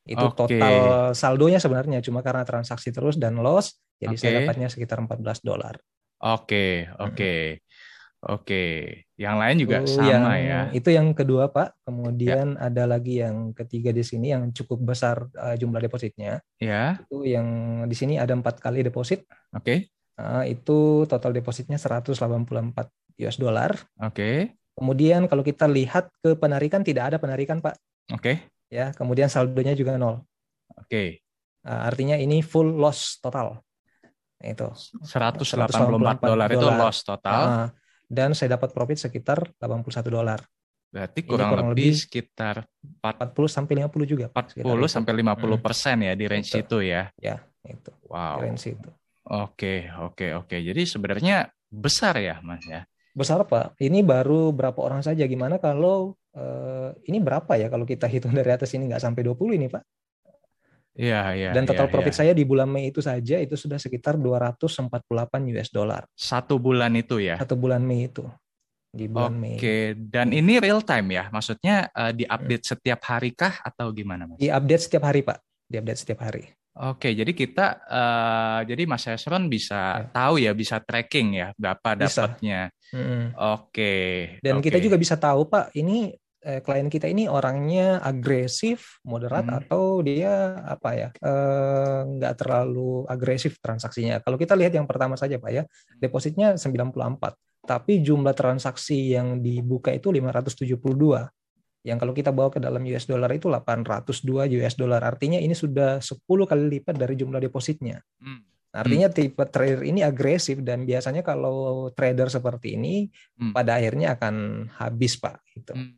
Itu 0.08 0.26
okay. 0.32 0.40
total 0.40 0.76
saldonya 1.12 1.60
sebenarnya 1.60 2.00
cuma 2.00 2.24
karena 2.24 2.48
transaksi 2.48 2.96
terus 2.96 3.20
dan 3.20 3.36
loss 3.44 3.76
jadi 4.00 4.16
okay. 4.16 4.22
saya 4.24 4.32
dapatnya 4.42 4.72
sekitar 4.72 5.04
14 5.04 5.44
dolar. 5.44 5.76
Oke, 6.24 6.24
okay, 6.24 6.72
oke. 6.96 7.16
Okay. 7.16 7.44
Hmm. 7.60 7.68
Oke, 8.20 8.44
okay. 8.44 8.76
yang 9.16 9.40
lain 9.40 9.64
juga 9.64 9.80
itu 9.80 9.96
sama 9.96 10.36
yang, 10.36 10.44
ya. 10.44 10.62
Itu 10.76 10.92
yang 10.92 11.16
kedua, 11.16 11.56
Pak. 11.56 11.88
Kemudian 11.88 12.60
ya. 12.60 12.68
ada 12.68 12.84
lagi 12.84 13.24
yang 13.24 13.56
ketiga 13.56 13.96
di 13.96 14.04
sini 14.04 14.36
yang 14.36 14.52
cukup 14.52 14.92
besar 14.92 15.24
uh, 15.40 15.56
jumlah 15.56 15.80
depositnya. 15.80 16.44
Ya. 16.60 17.00
Itu 17.00 17.24
yang 17.24 17.48
di 17.88 17.96
sini 17.96 18.20
ada 18.20 18.36
empat 18.36 18.60
kali 18.60 18.84
deposit. 18.84 19.24
Oke. 19.56 19.64
Okay. 19.64 19.80
Uh, 20.20 20.44
itu 20.52 21.08
total 21.08 21.32
depositnya 21.32 21.80
184 21.80 22.12
US 23.26 23.38
dollar. 23.38 23.76
Oke. 24.00 24.14
Okay. 24.16 24.36
Kemudian 24.80 25.28
kalau 25.28 25.44
kita 25.44 25.68
lihat 25.68 26.08
ke 26.24 26.40
penarikan 26.40 26.82
tidak 26.88 27.12
ada 27.14 27.18
penarikan 27.20 27.60
Pak. 27.60 27.76
Oke. 28.16 28.22
Okay. 28.24 28.36
Ya, 28.72 28.96
kemudian 28.96 29.28
saldonya 29.28 29.76
juga 29.76 30.00
nol. 30.00 30.24
Oke. 30.78 30.88
Okay. 30.88 31.10
Uh, 31.68 31.92
artinya 31.92 32.16
ini 32.16 32.40
full 32.40 32.80
loss 32.80 33.20
total. 33.20 33.60
Itu. 34.40 34.72
184 35.04 36.24
dolar 36.24 36.48
itu 36.48 36.68
loss 36.72 37.04
total. 37.04 37.42
Uh, 37.44 37.68
dan 38.08 38.32
saya 38.32 38.56
dapat 38.56 38.72
profit 38.72 38.98
sekitar 38.98 39.52
81 39.60 40.08
dolar. 40.08 40.40
Berarti 40.90 41.22
kurang, 41.22 41.54
kurang 41.54 41.70
lebih, 41.76 41.94
lebih 41.94 42.02
sekitar 42.02 42.66
40 42.82 43.46
sampai 43.46 43.74
50 43.86 44.10
juga. 44.10 44.26
40 44.34 44.66
sampai 44.90 45.12
50 45.22 45.38
hmm. 45.38 45.62
persen 45.62 45.98
ya 46.02 46.14
di 46.18 46.26
range 46.26 46.50
itu, 46.50 46.60
itu 46.66 46.78
ya. 46.90 47.04
Ya, 47.22 47.38
itu. 47.68 47.92
Wow. 48.10 48.42
Di 48.42 48.50
range 48.50 48.66
itu. 48.74 48.90
Oke, 49.30 49.94
oke, 50.02 50.28
oke. 50.42 50.58
Jadi 50.58 50.82
sebenarnya 50.90 51.54
besar 51.70 52.18
ya, 52.18 52.42
Mas 52.42 52.66
ya. 52.66 52.82
Besar 53.14 53.44
Pak. 53.46 53.78
Ini 53.82 54.06
baru 54.06 54.54
berapa 54.54 54.78
orang 54.80 55.02
saja. 55.02 55.26
Gimana 55.26 55.58
kalau 55.58 56.18
uh, 56.36 56.94
ini 57.06 57.18
berapa 57.20 57.50
ya 57.58 57.68
kalau 57.68 57.86
kita 57.86 58.06
hitung 58.06 58.34
dari 58.36 58.50
atas 58.54 58.74
ini 58.76 58.90
nggak 58.90 59.04
sampai 59.04 59.22
20 59.26 59.58
ini 59.58 59.68
Pak? 59.70 59.84
Iya, 61.00 61.22
iya. 61.32 61.50
Dan 61.56 61.64
total 61.64 61.88
ya, 61.88 61.92
profit 61.96 62.12
ya. 62.12 62.20
saya 62.20 62.32
di 62.36 62.44
bulan 62.44 62.68
Mei 62.68 62.92
itu 62.92 63.00
saja 63.00 63.40
itu 63.40 63.56
sudah 63.56 63.80
sekitar 63.80 64.20
248 64.20 64.92
US 65.56 65.70
dollar. 65.72 66.04
Satu 66.12 66.60
bulan 66.60 66.92
itu 67.00 67.24
ya? 67.24 67.40
Satu 67.40 67.56
bulan 67.56 67.80
Mei 67.80 68.12
itu. 68.12 68.28
Di 68.92 69.08
bulan 69.08 69.32
Oke, 69.32 69.40
Mei. 69.40 69.56
Oke, 69.56 69.78
dan 69.96 70.36
ini 70.36 70.60
real 70.60 70.84
time 70.84 71.16
ya? 71.16 71.32
Maksudnya 71.32 71.88
uh, 71.96 72.12
diupdate 72.12 72.66
hmm. 72.68 72.72
setiap 72.76 73.00
hari 73.08 73.32
kah 73.32 73.64
atau 73.64 73.96
gimana 73.96 74.28
Mas? 74.28 74.44
Diupdate 74.44 74.84
setiap 74.84 75.04
hari 75.08 75.24
Pak. 75.24 75.40
Diupdate 75.72 76.00
setiap 76.04 76.20
hari. 76.26 76.52
Oke, 76.80 77.12
jadi 77.12 77.32
kita 77.36 77.84
uh, 77.92 78.60
jadi 78.64 78.88
Mas 78.88 79.04
Hesron 79.04 79.52
bisa 79.52 80.00
ya. 80.00 80.16
tahu 80.16 80.40
ya, 80.40 80.56
bisa 80.56 80.80
tracking 80.80 81.36
ya 81.36 81.52
berapa 81.60 82.08
dapatnya. 82.08 82.72
Hmm. 82.96 83.36
Oke. 83.36 83.96
Dan 84.40 84.64
oke. 84.64 84.72
kita 84.72 84.80
juga 84.80 84.96
bisa 84.96 85.20
tahu 85.20 85.52
Pak, 85.52 85.76
ini 85.76 86.16
eh, 86.40 86.64
klien 86.64 86.88
kita 86.88 87.12
ini 87.12 87.28
orangnya 87.28 88.00
agresif, 88.00 89.04
moderat 89.04 89.44
hmm. 89.48 89.58
atau 89.60 90.00
dia 90.00 90.56
apa 90.64 90.90
ya 90.96 91.10
eh, 91.12 92.00
nggak 92.16 92.34
terlalu 92.40 93.04
agresif 93.12 93.60
transaksinya. 93.60 94.24
Kalau 94.24 94.40
kita 94.40 94.56
lihat 94.56 94.72
yang 94.72 94.88
pertama 94.88 95.20
saja 95.20 95.36
pak 95.36 95.52
ya, 95.52 95.64
depositnya 96.00 96.56
94, 96.56 97.36
tapi 97.68 98.00
jumlah 98.00 98.34
transaksi 98.34 99.14
yang 99.14 99.44
dibuka 99.44 99.92
itu 99.92 100.16
572. 100.16 101.28
Yang 101.84 101.98
kalau 102.04 102.14
kita 102.14 102.32
bawa 102.36 102.52
ke 102.52 102.60
dalam 102.60 102.84
US 102.92 103.08
dollar 103.08 103.32
itu 103.32 103.48
802 103.48 104.52
US 104.60 104.76
dollar. 104.76 105.02
Artinya 105.04 105.40
ini 105.40 105.56
sudah 105.56 106.04
10 106.04 106.28
kali 106.28 106.64
lipat 106.80 106.96
dari 107.00 107.16
jumlah 107.16 107.40
depositnya. 107.40 108.04
Hmm. 108.20 108.44
Artinya 108.70 109.10
hmm. 109.10 109.16
tipe 109.18 109.44
trader 109.50 109.82
ini 109.82 110.06
agresif 110.06 110.62
dan 110.62 110.86
biasanya 110.86 111.26
kalau 111.26 111.90
trader 111.90 112.30
seperti 112.30 112.78
ini 112.78 113.10
hmm. 113.10 113.56
pada 113.56 113.82
akhirnya 113.82 114.14
akan 114.20 114.68
habis 114.78 115.18
pak. 115.18 115.42
Gitu. 115.56 115.74
Hmm. 115.74 115.98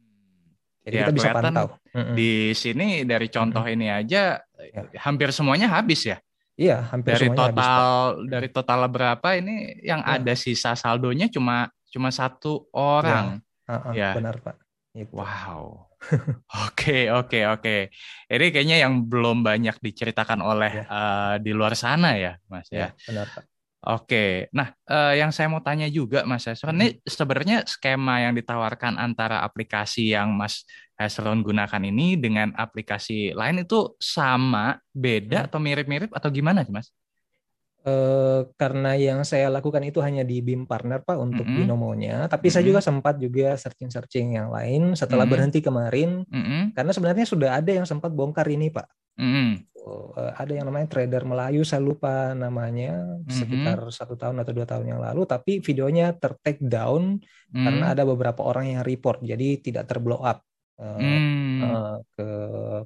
Jadi 0.81 0.95
ya, 0.97 1.01
kita 1.05 1.13
bisa 1.13 1.29
pantau. 1.35 1.67
Di 2.15 2.55
sini 2.57 3.03
dari 3.03 3.27
contoh 3.29 3.61
ini 3.67 3.91
aja 3.91 4.39
ya. 4.57 4.81
hampir 5.03 5.29
semuanya 5.35 5.67
habis 5.67 6.07
ya. 6.07 6.17
Iya, 6.55 6.93
hampir 6.93 7.17
dari 7.17 7.27
semuanya 7.27 7.41
total 7.57 7.81
habis, 7.81 8.29
dari 8.29 8.47
total 8.53 8.79
berapa 8.85 9.27
ini 9.33 9.55
yang 9.81 10.01
ya. 10.05 10.21
ada 10.21 10.33
sisa 10.37 10.77
saldonya 10.77 11.25
cuma 11.27 11.69
cuma 11.89 12.13
satu 12.13 12.69
orang. 12.71 13.41
Ya, 13.65 13.71
uh 13.71 13.73
-uh, 13.75 13.93
ya. 13.93 14.09
benar 14.15 14.35
Pak. 14.39 14.60
Itu. 14.91 15.15
Wow. 15.15 15.87
Oke, 16.67 17.07
oke, 17.13 17.39
oke. 17.47 17.77
Ini 18.27 18.45
kayaknya 18.49 18.77
yang 18.81 19.05
belum 19.05 19.45
banyak 19.45 19.77
diceritakan 19.79 20.41
oleh 20.41 20.83
ya. 20.83 20.85
uh, 20.89 21.35
di 21.37 21.53
luar 21.53 21.77
sana 21.77 22.17
ya, 22.17 22.35
Mas 22.49 22.67
ya. 22.73 22.89
ya 22.89 22.97
benar 23.05 23.29
Pak. 23.31 23.43
Oke, 23.81 24.45
nah 24.53 24.77
eh, 24.85 25.17
yang 25.17 25.33
saya 25.33 25.49
mau 25.49 25.57
tanya 25.57 25.89
juga 25.89 26.21
Mas 26.21 26.45
Hesron, 26.45 26.77
ini 26.77 27.01
sebenarnya 27.01 27.65
skema 27.65 28.21
yang 28.21 28.37
ditawarkan 28.37 28.93
antara 28.93 29.41
aplikasi 29.41 30.13
yang 30.13 30.37
Mas 30.37 30.69
Hesron 31.01 31.41
gunakan 31.41 31.81
ini 31.89 32.13
dengan 32.13 32.53
aplikasi 32.53 33.33
lain 33.33 33.65
itu 33.65 33.97
sama, 33.97 34.77
beda, 34.93 35.41
hmm. 35.41 35.47
atau 35.49 35.57
mirip-mirip 35.57 36.13
atau 36.13 36.29
gimana 36.29 36.61
sih 36.61 36.69
Mas? 36.69 36.93
Eh, 37.81 38.41
karena 38.61 38.93
yang 38.93 39.25
saya 39.25 39.49
lakukan 39.49 39.81
itu 39.81 40.05
hanya 40.05 40.21
di 40.21 40.37
BIM 40.45 40.69
Partner 40.69 41.01
Pak 41.01 41.17
untuk 41.17 41.49
mm 41.49 41.49
-hmm. 41.49 41.59
binomonya, 41.65 42.15
tapi 42.29 42.45
mm 42.45 42.53
-hmm. 42.53 42.53
saya 42.53 42.63
juga 42.69 42.81
sempat 42.85 43.15
juga 43.17 43.57
searching-searching 43.57 44.37
yang 44.37 44.53
lain 44.53 44.93
setelah 44.93 45.25
mm 45.25 45.33
-hmm. 45.33 45.33
berhenti 45.33 45.59
kemarin, 45.65 46.21
mm 46.29 46.43
-hmm. 46.45 46.61
karena 46.77 46.91
sebenarnya 46.93 47.25
sudah 47.25 47.57
ada 47.57 47.73
yang 47.73 47.89
sempat 47.89 48.13
bongkar 48.13 48.45
ini 48.53 48.69
Pak. 48.69 48.85
Mm 49.17 49.33
-hmm. 49.33 49.49
ada 50.13 50.53
yang 50.53 50.69
namanya 50.69 50.93
trader 50.93 51.25
Melayu, 51.25 51.65
saya 51.65 51.81
lupa 51.81 52.37
namanya, 52.37 53.01
mm 53.01 53.25
-hmm. 53.25 53.33
sekitar 53.33 53.79
satu 53.89 54.13
tahun 54.13 54.37
atau 54.45 54.53
dua 54.53 54.69
tahun 54.69 54.85
yang 54.85 55.01
lalu, 55.01 55.25
tapi 55.25 55.57
videonya 55.57 56.13
ter-take 56.13 56.61
down 56.61 57.17
mm 57.17 57.25
-hmm. 57.49 57.65
karena 57.65 57.85
ada 57.97 58.05
beberapa 58.05 58.45
orang 58.45 58.77
yang 58.77 58.85
report, 58.85 59.25
jadi 59.25 59.57
tidak 59.57 59.89
terblow 59.89 60.21
up 60.21 60.45
hmm. 60.81 61.59
uh, 61.61 61.97
ke 62.17 62.29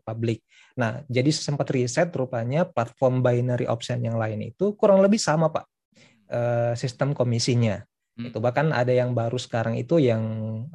publik. 0.03 0.43
Nah, 0.75 1.01
jadi 1.07 1.31
sempat 1.31 1.71
riset 1.71 2.11
rupanya 2.11 2.67
platform 2.67 3.23
binary 3.23 3.65
option 3.65 4.03
yang 4.03 4.19
lain 4.19 4.43
itu 4.43 4.75
kurang 4.75 4.99
lebih 4.99 5.17
sama 5.17 5.47
pak 5.49 5.65
uh, 6.29 6.73
sistem 6.75 7.15
komisinya. 7.15 7.79
Hmm. 8.15 8.31
Itu 8.31 8.43
bahkan 8.43 8.71
ada 8.75 8.91
yang 8.91 9.15
baru 9.15 9.39
sekarang 9.39 9.79
itu 9.79 9.99
yang 10.03 10.23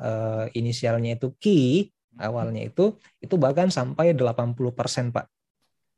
uh, 0.00 0.48
inisialnya 0.56 1.20
itu 1.20 1.36
key 1.36 1.92
awalnya 2.20 2.66
itu 2.66 2.96
itu 3.20 3.34
bahkan 3.36 3.68
sampai 3.68 4.16
80% 4.16 4.56
pak. 5.12 5.26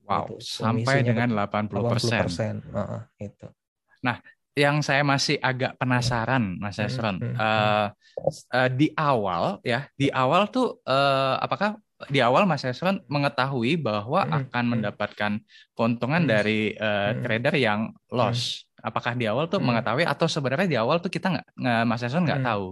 Wow, 0.02 0.34
itu, 0.34 0.42
sampai 0.42 1.06
dengan 1.06 1.30
80%. 1.30 1.70
80%. 1.78 2.74
Uh, 2.74 3.06
itu. 3.22 3.46
Nah, 4.02 4.18
yang 4.52 4.84
saya 4.84 5.00
masih 5.00 5.40
agak 5.40 5.80
penasaran, 5.80 6.60
Mas 6.60 6.76
hmm, 6.76 6.86
Esron, 6.86 7.16
hmm, 7.16 7.32
hmm, 7.32 7.40
uh, 7.40 7.86
uh, 8.52 8.68
di 8.68 8.92
awal 8.92 9.64
ya, 9.64 9.88
di 9.96 10.12
awal 10.12 10.52
tuh 10.52 10.80
uh, 10.84 11.40
apakah 11.40 11.80
di 12.12 12.18
awal 12.20 12.44
Mas 12.44 12.66
Esron 12.66 13.00
mengetahui 13.08 13.80
bahwa 13.80 14.26
hmm, 14.26 14.32
akan 14.44 14.64
hmm. 14.64 14.72
mendapatkan 14.76 15.32
keuntungan 15.72 16.22
hmm. 16.26 16.30
dari 16.30 16.60
uh, 16.76 17.16
trader 17.24 17.54
yang 17.56 17.96
loss? 18.12 18.68
Hmm. 18.68 18.92
Apakah 18.92 19.14
di 19.14 19.30
awal 19.30 19.46
tuh 19.46 19.62
hmm. 19.62 19.68
mengetahui 19.72 20.04
atau 20.04 20.26
sebenarnya 20.26 20.68
di 20.68 20.76
awal 20.76 20.98
tuh 20.98 21.08
kita 21.08 21.32
nggak, 21.32 21.46
Mas 21.86 22.02
Esron 22.02 22.26
nggak 22.26 22.42
hmm. 22.42 22.50
tahu? 22.50 22.66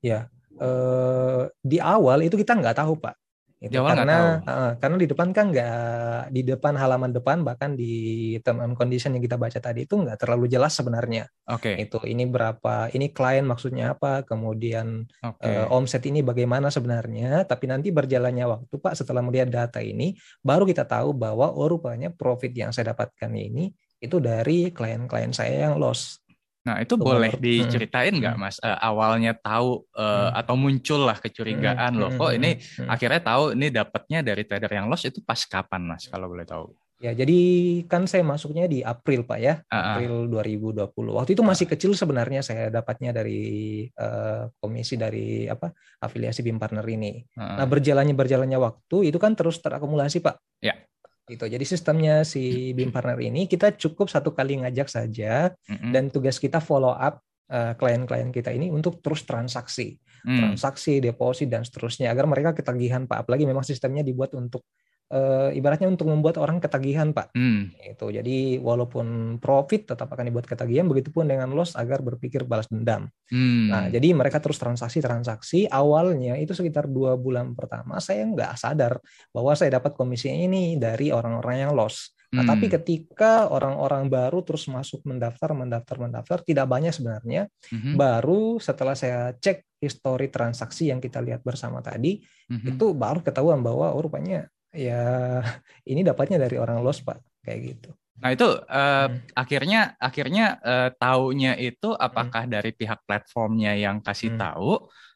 Ya, 0.00 0.28
uh, 0.60 1.50
di 1.60 1.82
awal 1.82 2.24
itu 2.24 2.38
kita 2.40 2.56
nggak 2.56 2.80
tahu 2.80 2.96
Pak. 2.96 3.23
Gitu. 3.64 3.80
karena 3.80 4.44
uh, 4.44 4.72
karena 4.76 4.96
di 5.00 5.08
depan 5.08 5.28
kan 5.32 5.48
nggak 5.48 6.28
di 6.28 6.42
depan 6.44 6.76
halaman 6.76 7.16
depan 7.16 7.40
bahkan 7.40 7.72
di 7.72 8.36
term 8.44 8.60
and 8.60 8.76
condition 8.76 9.16
yang 9.16 9.24
kita 9.24 9.40
baca 9.40 9.56
tadi 9.56 9.88
itu 9.88 9.96
nggak 9.96 10.20
terlalu 10.20 10.52
jelas 10.52 10.76
sebenarnya. 10.76 11.24
Oke. 11.48 11.72
Okay. 11.72 11.88
Itu 11.88 12.04
ini 12.04 12.28
berapa, 12.28 12.92
ini 12.92 13.08
klien 13.12 13.48
maksudnya 13.48 13.96
apa, 13.96 14.24
kemudian 14.28 15.08
okay. 15.24 15.64
uh, 15.64 15.72
omset 15.72 16.04
ini 16.04 16.20
bagaimana 16.20 16.68
sebenarnya. 16.68 17.48
Tapi 17.48 17.64
nanti 17.70 17.88
berjalannya 17.88 18.44
waktu 18.44 18.74
Pak 18.76 19.00
setelah 19.00 19.24
melihat 19.24 19.48
data 19.48 19.80
ini 19.80 20.12
baru 20.44 20.68
kita 20.68 20.84
tahu 20.84 21.16
bahwa 21.16 21.48
oh 21.48 21.68
rupanya 21.68 22.12
profit 22.12 22.52
yang 22.52 22.70
saya 22.74 22.92
dapatkan 22.92 23.32
ini 23.32 23.72
itu 24.04 24.20
dari 24.20 24.68
klien-klien 24.68 25.32
saya 25.32 25.68
yang 25.68 25.80
loss. 25.80 26.23
Nah, 26.64 26.80
itu 26.80 26.96
boleh 26.96 27.36
diceritain 27.36 28.16
nggak, 28.16 28.36
Mas? 28.40 28.56
Uh, 28.64 28.72
awalnya 28.80 29.36
tahu 29.36 29.84
uh, 29.92 30.32
hmm. 30.32 30.40
atau 30.40 30.54
muncul 30.56 31.00
lah 31.04 31.20
kecurigaan 31.20 31.92
hmm. 31.92 32.00
loh, 32.00 32.10
kok 32.16 32.32
ini 32.32 32.56
hmm. 32.56 32.88
akhirnya 32.88 33.20
tahu 33.20 33.52
ini 33.52 33.68
dapatnya 33.68 34.24
dari 34.24 34.42
trader 34.48 34.72
yang 34.72 34.88
loss 34.88 35.04
itu 35.04 35.20
pas 35.20 35.36
kapan, 35.44 35.92
Mas? 35.92 36.08
Kalau 36.08 36.24
boleh 36.24 36.48
tahu. 36.48 36.72
Ya, 37.04 37.12
jadi 37.12 37.36
kan 37.84 38.08
saya 38.08 38.24
masuknya 38.24 38.64
di 38.64 38.80
April, 38.80 39.28
Pak 39.28 39.38
ya. 39.44 39.60
Uh 39.68 39.76
-uh. 39.76 39.84
April 39.92 40.14
2020. 40.32 40.88
Waktu 41.20 41.30
itu 41.36 41.42
masih 41.44 41.66
kecil 41.68 41.92
sebenarnya 41.92 42.40
saya 42.40 42.72
dapatnya 42.72 43.12
dari 43.12 43.84
uh, 44.00 44.48
komisi 44.56 44.96
dari 44.96 45.44
apa? 45.44 45.68
afiliasi 46.00 46.40
BIM 46.40 46.56
Partner 46.56 46.84
ini. 46.88 47.20
Uh 47.36 47.44
-uh. 47.44 47.56
Nah, 47.60 47.66
berjalannya 47.68 48.16
berjalannya 48.16 48.56
waktu 48.56 49.12
itu 49.12 49.20
kan 49.20 49.36
terus 49.36 49.60
terakumulasi, 49.60 50.24
Pak. 50.24 50.64
Ya 50.64 50.80
gitu. 51.24 51.44
Jadi 51.48 51.64
sistemnya 51.64 52.22
si 52.22 52.72
BIM 52.76 52.92
Partner 52.92 53.16
ini 53.20 53.48
kita 53.48 53.72
cukup 53.74 54.12
satu 54.12 54.36
kali 54.36 54.60
ngajak 54.60 54.88
saja 54.88 55.48
mm-hmm. 55.52 55.90
dan 55.90 56.12
tugas 56.12 56.36
kita 56.36 56.60
follow 56.60 56.92
up 56.92 57.24
uh, 57.48 57.72
klien-klien 57.76 58.28
kita 58.28 58.52
ini 58.52 58.68
untuk 58.68 59.00
terus 59.00 59.24
transaksi, 59.24 59.96
mm. 60.24 60.36
transaksi, 60.36 61.00
deposit 61.00 61.48
dan 61.48 61.64
seterusnya 61.64 62.12
agar 62.12 62.28
mereka 62.28 62.52
ketagihan 62.52 63.08
Pak. 63.08 63.24
Apalagi 63.24 63.48
memang 63.48 63.64
sistemnya 63.64 64.04
dibuat 64.04 64.36
untuk 64.36 64.68
uh, 65.10 65.50
ibaratnya 65.52 65.90
untuk 65.90 66.08
membuat 66.08 66.40
orang 66.40 66.62
ketagihan 66.62 67.12
pak 67.12 67.34
hmm. 67.34 67.74
itu 67.96 68.06
jadi 68.08 68.38
walaupun 68.62 69.38
profit 69.42 69.92
tetap 69.92 70.08
akan 70.08 70.30
dibuat 70.30 70.48
ketagihan 70.48 70.88
begitupun 70.88 71.28
dengan 71.28 71.50
loss 71.52 71.76
agar 71.76 72.00
berpikir 72.00 72.46
balas 72.48 72.70
dendam 72.70 73.10
hmm. 73.28 73.66
nah 73.68 73.84
jadi 73.90 74.14
mereka 74.16 74.40
terus 74.40 74.56
transaksi 74.56 75.04
transaksi 75.04 75.66
awalnya 75.68 76.38
itu 76.40 76.56
sekitar 76.56 76.88
dua 76.88 77.18
bulan 77.18 77.52
pertama 77.52 78.00
saya 78.00 78.24
nggak 78.24 78.52
sadar 78.56 78.96
bahwa 79.34 79.52
saya 79.52 79.76
dapat 79.76 79.92
komisi 79.98 80.30
ini 80.32 80.80
dari 80.80 81.12
orang-orang 81.12 81.68
yang 81.68 81.72
loss 81.76 82.14
Nah, 82.34 82.42
hmm. 82.42 82.50
tapi 82.50 82.66
ketika 82.66 83.46
orang-orang 83.46 84.10
baru 84.10 84.42
terus 84.42 84.66
masuk 84.66 85.06
mendaftar, 85.06 85.54
mendaftar, 85.54 85.96
mendaftar, 86.02 86.38
tidak 86.42 86.66
banyak 86.66 86.90
sebenarnya. 86.90 87.46
Hmm. 87.70 87.94
Baru 87.94 88.58
setelah 88.58 88.98
saya 88.98 89.30
cek 89.38 89.78
histori 89.78 90.26
transaksi 90.34 90.90
yang 90.90 90.98
kita 90.98 91.22
lihat 91.22 91.46
bersama 91.46 91.78
tadi, 91.78 92.18
hmm. 92.50 92.74
itu 92.74 92.90
baru 92.90 93.22
ketahuan 93.22 93.62
bahwa 93.62 93.94
oh 93.94 94.02
rupanya 94.02 94.50
ya 94.74 95.40
ini 95.90 96.02
dapatnya 96.02 96.42
dari 96.42 96.58
orang 96.58 96.82
los 96.82 97.00
pak 97.00 97.22
kayak 97.40 97.60
gitu. 97.62 97.90
Nah 98.20 98.30
itu 98.30 98.46
uh, 98.46 99.10
hmm. 99.10 99.34
akhirnya 99.34 99.80
akhirnya 99.98 100.46
uh, 100.62 100.90
taunya 100.94 101.58
itu 101.58 101.94
apakah 101.94 102.46
hmm. 102.46 102.52
dari 102.52 102.70
pihak 102.70 103.02
platformnya 103.06 103.74
yang 103.74 103.98
kasih 104.04 104.34
hmm. 104.34 104.40
tahu 104.40 104.72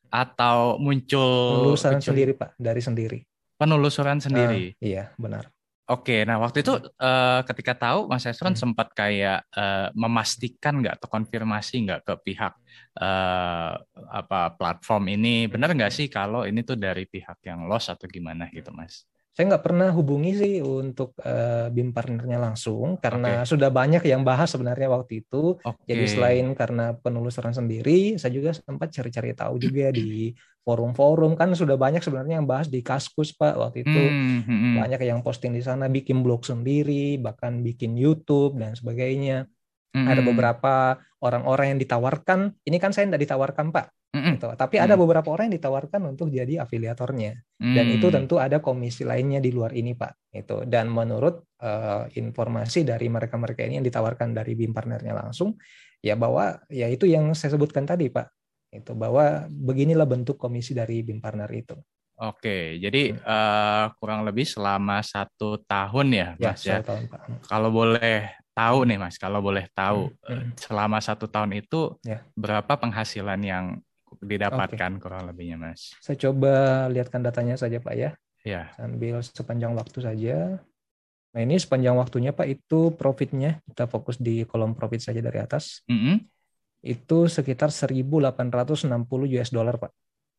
atau 0.09 0.81
muncul 0.81 1.69
penelusuran 1.77 2.01
sendiri 2.01 2.33
pak 2.35 2.57
dari 2.57 2.81
sendiri. 2.81 3.19
Penelusuran 3.59 4.19
sendiri. 4.23 4.75
Uh, 4.79 4.83
iya 4.83 5.11
benar. 5.19 5.51
Oke, 5.89 6.21
nah 6.29 6.37
waktu 6.37 6.61
itu 6.61 6.77
uh, 6.77 7.41
ketika 7.49 7.73
tahu 7.73 8.13
Mas 8.13 8.29
Esron 8.29 8.53
hmm. 8.53 8.61
sempat 8.61 8.93
kayak 8.93 9.41
uh, 9.57 9.89
memastikan 9.97 10.85
nggak 10.85 11.01
atau 11.01 11.09
konfirmasi 11.09 11.89
nggak 11.89 12.05
ke 12.05 12.15
pihak 12.29 12.53
uh, 13.01 13.73
apa 14.13 14.53
platform 14.61 15.17
ini 15.17 15.49
benar 15.49 15.73
nggak 15.73 15.89
sih 15.89 16.13
kalau 16.13 16.45
ini 16.45 16.61
tuh 16.61 16.77
dari 16.77 17.09
pihak 17.09 17.41
yang 17.41 17.65
loss 17.65 17.89
atau 17.89 18.05
gimana 18.05 18.53
gitu 18.53 18.69
Mas? 18.69 19.09
Saya 19.39 19.55
nggak 19.55 19.71
pernah 19.71 19.95
hubungi 19.95 20.35
sih 20.35 20.55
untuk 20.59 21.15
uh, 21.23 21.71
BIM 21.71 21.95
partnernya 21.95 22.43
langsung 22.43 22.99
karena 22.99 23.47
okay. 23.47 23.55
sudah 23.55 23.71
banyak 23.71 24.03
yang 24.03 24.27
bahas 24.27 24.51
sebenarnya 24.51 24.91
waktu 24.91 25.23
itu. 25.23 25.55
Okay. 25.63 25.95
Jadi 25.95 26.05
selain 26.11 26.47
karena 26.59 26.99
penelusuran 26.99 27.55
sendiri, 27.55 28.19
saya 28.19 28.35
juga 28.35 28.51
sempat 28.51 28.91
cari-cari 28.91 29.39
tahu 29.39 29.63
juga 29.63 29.95
di 29.95 30.35
forum-forum 30.67 31.39
kan 31.39 31.55
sudah 31.55 31.79
banyak 31.79 32.03
sebenarnya 32.03 32.43
yang 32.43 32.51
bahas 32.51 32.67
di 32.67 32.83
Kaskus 32.83 33.31
Pak 33.31 33.55
waktu 33.55 33.87
itu. 33.87 34.03
Hmm, 34.11 34.43
hmm, 34.43 34.59
hmm. 34.59 34.75
Banyak 34.83 35.01
yang 35.07 35.23
posting 35.23 35.55
di 35.55 35.63
sana 35.63 35.87
bikin 35.87 36.19
blog 36.27 36.43
sendiri, 36.43 37.23
bahkan 37.23 37.63
bikin 37.63 37.95
YouTube 37.95 38.59
dan 38.59 38.75
sebagainya. 38.75 39.47
Hmm. 39.95 40.07
Ada 40.07 40.21
beberapa 40.21 41.01
orang-orang 41.25 41.77
yang 41.77 41.81
ditawarkan. 41.81 42.61
Ini 42.65 42.77
kan 42.77 42.93
saya 42.93 43.09
tidak 43.09 43.25
ditawarkan 43.25 43.73
Pak 43.73 43.99
Mm-hmm. 44.09 44.41
Gitu. 44.41 44.49
Tapi 44.57 44.77
mm. 44.81 44.85
ada 44.89 44.95
beberapa 44.97 45.29
orang 45.29 45.53
yang 45.53 45.57
ditawarkan 45.61 46.01
untuk 46.09 46.33
jadi 46.33 46.65
afiliatornya, 46.65 47.61
mm. 47.61 47.75
dan 47.77 47.87
itu 47.93 48.07
tentu 48.09 48.41
ada 48.41 48.65
komisi 48.65 49.05
lainnya 49.05 49.37
di 49.37 49.53
luar 49.53 49.77
ini, 49.77 49.93
Pak. 49.93 50.33
Itu 50.33 50.65
dan 50.65 50.89
menurut 50.89 51.45
uh, 51.61 52.09
informasi 52.17 52.89
dari 52.89 53.13
mereka-mereka 53.13 53.69
ini 53.69 53.77
yang 53.77 53.85
ditawarkan 53.85 54.33
dari 54.33 54.57
BIM 54.57 54.73
partnernya 54.73 55.13
langsung, 55.13 55.61
ya 56.01 56.17
bahwa 56.17 56.57
ya 56.73 56.89
itu 56.89 57.05
yang 57.05 57.37
saya 57.37 57.53
sebutkan 57.53 57.85
tadi, 57.85 58.09
Pak. 58.09 58.27
Itu 58.73 58.97
bahwa 58.97 59.45
beginilah 59.45 60.09
bentuk 60.09 60.41
komisi 60.41 60.73
dari 60.73 61.05
BIM 61.05 61.21
partner 61.21 61.49
itu. 61.53 61.77
Oke, 62.19 62.81
jadi 62.81 63.13
hmm. 63.13 63.23
uh, 63.29 63.87
kurang 64.01 64.25
lebih 64.25 64.49
selama 64.49 65.05
satu 65.05 65.61
tahun 65.69 66.07
ya, 66.17 66.29
ya 66.41 66.57
Mas 66.57 66.65
ya. 66.65 66.81
Tahun, 66.81 67.13
Pak. 67.13 67.21
Kalau 67.45 67.69
boleh 67.69 68.48
tahu 68.59 68.79
nih, 68.83 68.99
Mas, 68.99 69.15
kalau 69.23 69.39
boleh 69.39 69.71
tahu 69.71 70.11
hmm. 70.11 70.35
hmm. 70.35 70.51
selama 70.59 70.99
satu 70.99 71.31
tahun 71.31 71.55
itu 71.63 71.95
ya. 72.03 72.27
berapa 72.35 72.75
penghasilan 72.75 73.39
yang 73.47 73.79
didapatkan 74.19 74.99
okay. 74.99 75.01
kurang 75.01 75.31
lebihnya, 75.31 75.55
Mas? 75.55 75.95
Saya 76.03 76.19
coba 76.19 76.87
lihatkan 76.91 77.23
datanya 77.23 77.55
saja, 77.55 77.79
Pak 77.79 77.95
ya. 77.95 78.11
Ya. 78.43 78.75
Sambil 78.75 79.23
sepanjang 79.23 79.79
waktu 79.79 79.99
saja. 80.03 80.37
Nah 81.37 81.41
ini 81.45 81.61
sepanjang 81.61 81.95
waktunya 81.95 82.33
Pak 82.33 82.49
itu 82.49 82.97
profitnya 82.97 83.61
kita 83.69 83.85
fokus 83.85 84.17
di 84.17 84.49
kolom 84.49 84.73
profit 84.73 85.05
saja 85.05 85.21
dari 85.21 85.39
atas. 85.39 85.85
Mm 85.87 86.01
-hmm. 86.01 86.17
Itu 86.83 87.29
sekitar 87.29 87.69
1.860 87.69 88.89
US 89.37 89.51
dollar 89.53 89.77
Pak. 89.77 89.93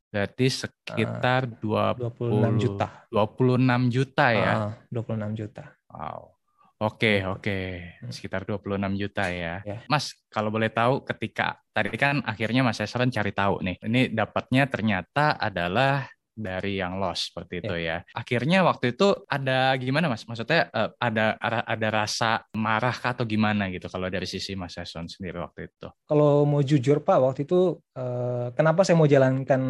Berarti 0.09 0.49
sekitar 0.49 1.45
uh, 1.61 1.93
20, 1.93 2.57
26 2.57 2.63
juta. 2.65 2.87
26 3.13 3.93
juta 3.93 4.25
ya. 4.33 4.53
Uh, 4.89 5.05
26 5.05 5.37
juta. 5.37 5.63
Wow. 5.93 6.38
Oke, 6.79 7.27
oke. 7.27 7.59
Hmm. 7.99 8.07
Sekitar 8.07 8.47
26 8.47 8.95
juta 8.95 9.27
ya. 9.27 9.59
ya. 9.67 9.83
Mas, 9.91 10.15
kalau 10.31 10.47
boleh 10.47 10.71
tahu 10.71 11.03
ketika 11.03 11.59
tadi 11.75 11.91
kan 11.99 12.23
akhirnya 12.23 12.63
Mas 12.63 12.79
Esron 12.79 13.11
cari 13.11 13.35
tahu 13.35 13.59
nih. 13.59 13.75
Ini 13.83 14.01
dapatnya 14.15 14.63
ternyata 14.71 15.35
adalah 15.35 16.07
dari 16.39 16.79
yang 16.79 17.03
loss 17.03 17.27
seperti 17.27 17.67
itu 17.67 17.75
ya. 17.75 17.99
ya. 17.99 18.15
Akhirnya 18.15 18.63
waktu 18.63 18.95
itu 18.95 19.11
ada 19.27 19.75
gimana 19.75 20.07
Mas? 20.07 20.23
Maksudnya 20.23 20.71
eh, 20.71 20.89
ada 20.95 21.35
ada 21.43 21.87
rasa 21.91 22.47
marah 22.55 22.95
kah 22.95 23.11
atau 23.11 23.27
gimana 23.27 23.67
gitu 23.67 23.91
kalau 23.91 24.07
dari 24.07 24.23
sisi 24.23 24.55
Mas 24.55 24.79
Esron 24.79 25.11
sendiri 25.11 25.43
waktu 25.43 25.67
itu? 25.67 25.91
Kalau 26.07 26.47
mau 26.47 26.63
jujur 26.63 27.03
Pak, 27.03 27.19
waktu 27.19 27.43
itu 27.43 27.75
eh, 27.91 28.55
kenapa 28.55 28.87
saya 28.87 28.95
mau 28.95 29.11
jalankan 29.11 29.61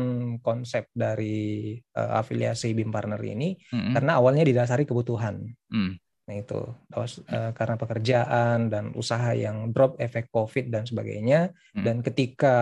konsep 0.45 0.93
dari 0.93 1.73
eh, 1.73 2.11
afiliasi 2.21 2.77
BIM 2.77 2.93
Partner 2.93 3.17
ini? 3.25 3.57
Mm 3.73 3.73
-hmm. 3.81 3.93
Karena 3.97 4.21
awalnya 4.21 4.45
didasari 4.45 4.85
kebutuhan. 4.85 5.41
Mm 5.73 6.05
Nah 6.29 6.37
itu 6.37 6.61
uh, 6.61 7.51
karena 7.57 7.73
pekerjaan 7.73 8.69
dan 8.69 8.93
usaha 8.93 9.33
yang 9.33 9.73
drop 9.73 9.97
efek 9.97 10.29
COVID 10.29 10.69
dan 10.69 10.85
sebagainya. 10.85 11.49
Hmm. 11.73 11.81
Dan 11.81 11.95
ketika 12.05 12.55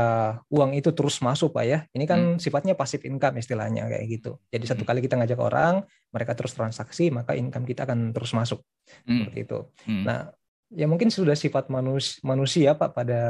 uang 0.48 0.72
itu 0.72 0.96
terus 0.96 1.20
masuk 1.20 1.52
pak 1.52 1.66
ya, 1.68 1.80
ini 1.92 2.08
kan 2.08 2.20
hmm. 2.20 2.40
sifatnya 2.40 2.80
pasif 2.80 3.04
income 3.04 3.44
istilahnya 3.44 3.92
kayak 3.92 4.08
gitu. 4.08 4.40
Jadi 4.48 4.64
satu 4.72 4.88
hmm. 4.88 4.90
kali 4.90 5.00
kita 5.04 5.20
ngajak 5.20 5.40
orang, 5.44 5.84
mereka 6.16 6.32
terus 6.32 6.56
transaksi, 6.56 7.12
maka 7.12 7.36
income 7.36 7.68
kita 7.68 7.84
akan 7.84 8.16
terus 8.16 8.32
masuk 8.32 8.64
hmm. 9.04 9.28
seperti 9.28 9.40
itu. 9.44 9.60
Hmm. 9.84 10.04
Nah 10.08 10.20
ya 10.72 10.88
mungkin 10.88 11.12
sudah 11.12 11.36
sifat 11.36 11.68
manus 11.68 12.24
manusia 12.24 12.72
pak 12.80 12.96
pada 12.96 13.22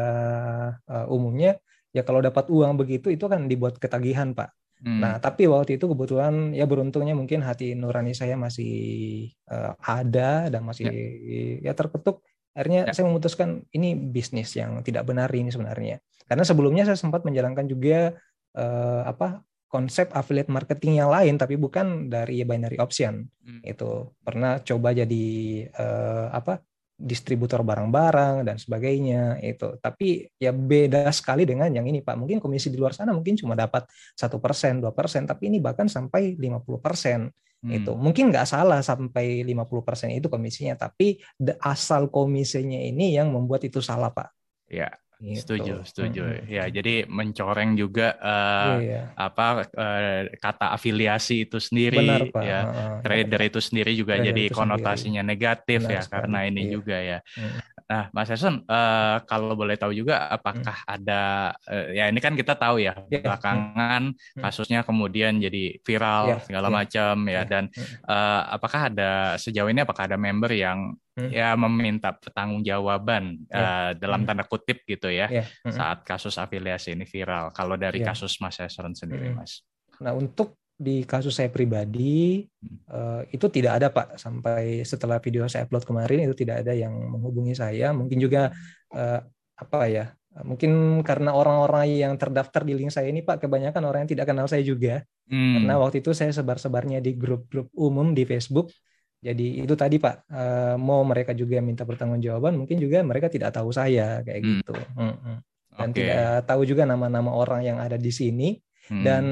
uh, 0.86 1.06
umumnya 1.10 1.58
ya 1.94 2.02
kalau 2.02 2.22
dapat 2.22 2.50
uang 2.50 2.78
begitu 2.78 3.14
itu 3.14 3.26
kan 3.30 3.46
dibuat 3.46 3.78
ketagihan 3.78 4.34
pak 4.34 4.54
Hmm. 4.78 5.02
Nah, 5.02 5.18
tapi 5.18 5.50
waktu 5.50 5.82
itu 5.82 5.90
kebetulan 5.90 6.54
ya 6.54 6.70
beruntungnya 6.70 7.18
mungkin 7.18 7.42
hati 7.42 7.74
nurani 7.74 8.14
saya 8.14 8.38
masih 8.38 9.26
uh, 9.50 9.74
ada 9.82 10.54
dan 10.54 10.62
masih 10.62 10.86
ya, 10.86 11.72
ya 11.72 11.74
terketuk. 11.74 12.22
Akhirnya 12.54 12.90
ya. 12.90 12.94
saya 12.94 13.10
memutuskan 13.10 13.66
ini 13.74 13.98
bisnis 13.98 14.54
yang 14.54 14.86
tidak 14.86 15.10
benar 15.10 15.30
ini 15.34 15.50
sebenarnya. 15.50 15.98
Karena 16.30 16.44
sebelumnya 16.46 16.84
saya 16.86 16.98
sempat 16.98 17.26
menjalankan 17.26 17.66
juga 17.66 18.14
uh, 18.54 19.02
apa 19.08 19.42
konsep 19.68 20.08
affiliate 20.16 20.48
marketing 20.48 21.04
yang 21.04 21.12
lain 21.12 21.36
tapi 21.42 21.58
bukan 21.58 22.08
dari 22.12 22.46
binary 22.46 22.78
option. 22.78 23.26
Hmm. 23.42 23.62
Itu 23.66 24.14
pernah 24.22 24.62
coba 24.62 24.94
jadi 24.94 25.28
uh, 25.74 26.30
apa 26.38 26.62
distributor 26.98 27.62
barang-barang 27.62 28.42
dan 28.42 28.58
sebagainya 28.58 29.38
itu. 29.46 29.78
Tapi 29.78 30.26
ya 30.42 30.50
beda 30.50 31.08
sekali 31.14 31.46
dengan 31.46 31.70
yang 31.70 31.86
ini 31.86 32.02
pak. 32.02 32.18
Mungkin 32.18 32.42
komisi 32.42 32.74
di 32.74 32.78
luar 32.82 32.98
sana 32.98 33.14
mungkin 33.14 33.38
cuma 33.38 33.54
dapat 33.54 33.86
satu 34.18 34.42
persen 34.42 34.82
dua 34.82 34.92
persen 34.92 35.30
tapi 35.30 35.54
ini 35.54 35.62
bahkan 35.62 35.86
sampai 35.86 36.34
50 36.36 36.82
persen 36.82 37.30
hmm. 37.64 37.72
itu. 37.72 37.94
Mungkin 37.94 38.34
nggak 38.34 38.50
salah 38.50 38.82
sampai 38.82 39.46
50 39.46 39.88
persen 39.88 40.10
itu 40.12 40.28
komisinya 40.28 40.74
tapi 40.76 41.22
asal 41.62 42.10
komisinya 42.10 42.82
ini 42.82 43.14
yang 43.14 43.30
membuat 43.30 43.62
itu 43.64 43.78
salah 43.80 44.10
pak. 44.10 44.34
Ya 44.68 44.92
Gitu. 45.18 45.42
Setuju, 45.42 45.74
setuju. 45.82 46.22
Hmm. 46.30 46.46
Ya, 46.46 46.70
jadi 46.70 47.10
mencoreng 47.10 47.74
juga 47.74 48.14
uh, 48.22 48.78
iya. 48.78 49.10
apa 49.18 49.66
uh, 49.66 50.30
kata 50.38 50.78
afiliasi 50.78 51.50
itu 51.50 51.58
sendiri, 51.58 52.06
Benar, 52.06 52.22
Pak. 52.30 52.44
ya. 52.46 52.60
Uh, 52.70 52.98
Trader 53.02 53.42
itu 53.50 53.60
sendiri 53.60 53.98
juga 53.98 54.22
Trader 54.22 54.30
jadi 54.30 54.44
konotasinya 54.54 55.26
sendiri. 55.26 55.34
negatif 55.34 55.80
Benar 55.82 55.94
ya 55.98 56.02
sekali. 56.06 56.14
karena 56.22 56.40
ini 56.46 56.62
iya. 56.62 56.70
juga 56.70 56.98
ya. 57.02 57.20
Hmm. 57.34 57.58
Nah, 57.88 58.04
Mas 58.12 58.30
Eson, 58.30 58.68
uh, 58.68 59.18
kalau 59.24 59.56
boleh 59.56 59.80
tahu 59.80 59.96
juga 59.96 60.28
apakah 60.28 60.76
hmm. 60.86 60.96
ada 61.02 61.22
uh, 61.66 61.88
ya 61.96 62.12
ini 62.12 62.20
kan 62.20 62.36
kita 62.36 62.54
tahu 62.60 62.84
ya 62.84 62.94
yeah. 63.08 63.24
belakangan 63.24 64.12
hmm. 64.12 64.44
kasusnya 64.44 64.84
kemudian 64.84 65.40
jadi 65.40 65.80
viral 65.82 66.36
yeah. 66.36 66.44
segala 66.44 66.68
yeah. 66.68 66.76
macam 66.84 67.16
ya 67.26 67.34
yeah. 67.34 67.44
dan 67.48 67.64
uh, 68.06 68.54
apakah 68.54 68.92
ada 68.92 69.40
sejauh 69.40 69.72
ini 69.72 69.88
apakah 69.88 70.04
ada 70.04 70.20
member 70.20 70.52
yang 70.52 71.00
hmm. 71.18 71.34
ya 71.34 71.58
meminta 71.58 72.14
pertanggungjawaban 72.14 73.50
yeah. 73.50 73.58
uh, 73.58 73.92
dalam 73.98 74.24
hmm. 74.24 74.28
tanda 74.30 74.46
kutip 74.46 74.86
gitu 74.86 75.10
ya 75.10 75.26
yeah. 75.28 75.48
hmm. 75.66 75.74
saat 75.74 76.06
kasus 76.06 76.38
afiliasi 76.38 76.94
ini 76.94 77.10
viral. 77.10 77.50
Kalau 77.52 77.76
dari 77.76 78.06
yeah. 78.06 78.14
kasus 78.14 78.38
Mas 78.38 78.62
Esron 78.62 78.94
sendiri, 78.94 79.34
hmm. 79.34 79.36
Mas. 79.42 79.66
Nah 79.98 80.14
untuk 80.14 80.62
di 80.78 81.02
kasus 81.10 81.34
saya 81.34 81.50
pribadi 81.50 82.46
hmm. 82.46 82.78
uh, 82.94 83.22
itu 83.34 83.50
tidak 83.50 83.82
ada 83.82 83.88
Pak 83.90 84.22
sampai 84.22 84.86
setelah 84.86 85.18
video 85.18 85.50
saya 85.50 85.66
upload 85.66 85.90
kemarin 85.90 86.30
itu 86.30 86.38
tidak 86.38 86.62
ada 86.62 86.78
yang 86.78 86.94
menghubungi 86.94 87.58
saya. 87.58 87.90
Mungkin 87.98 88.22
juga 88.22 88.54
uh, 88.94 89.20
apa 89.58 89.82
ya? 89.90 90.14
Mungkin 90.38 91.02
karena 91.02 91.34
orang-orang 91.34 91.98
yang 91.98 92.14
terdaftar 92.14 92.62
di 92.62 92.78
link 92.78 92.94
saya 92.94 93.10
ini 93.10 93.26
Pak 93.26 93.42
kebanyakan 93.42 93.82
orang 93.90 94.06
yang 94.06 94.12
tidak 94.14 94.30
kenal 94.30 94.46
saya 94.46 94.62
juga. 94.62 95.02
Hmm. 95.26 95.66
Karena 95.66 95.82
waktu 95.82 96.06
itu 96.06 96.14
saya 96.14 96.30
sebar-sebarnya 96.30 97.02
di 97.02 97.18
grup-grup 97.18 97.74
umum 97.74 98.14
di 98.14 98.22
Facebook 98.22 98.70
jadi 99.18 99.66
itu 99.66 99.74
tadi 99.74 99.98
Pak, 99.98 100.30
uh, 100.30 100.76
mau 100.78 101.02
mereka 101.02 101.34
juga 101.34 101.58
minta 101.58 101.84
pertanggungjawaban, 101.84 102.54
mungkin 102.54 102.78
juga 102.78 103.02
mereka 103.02 103.34
tidak 103.34 103.50
tahu 103.58 103.74
saya 103.74 104.22
kayak 104.22 104.42
hmm. 104.42 104.50
gitu. 104.62 104.76
Hmm. 104.94 105.42
Dan 105.78 105.90
okay. 105.94 105.98
tidak 106.06 106.46
tahu 106.46 106.62
juga 106.66 106.84
nama-nama 106.86 107.34
orang 107.34 107.62
yang 107.66 107.78
ada 107.82 107.98
di 107.98 108.14
sini. 108.14 108.58
Hmm. 108.88 109.04
Dan 109.04 109.26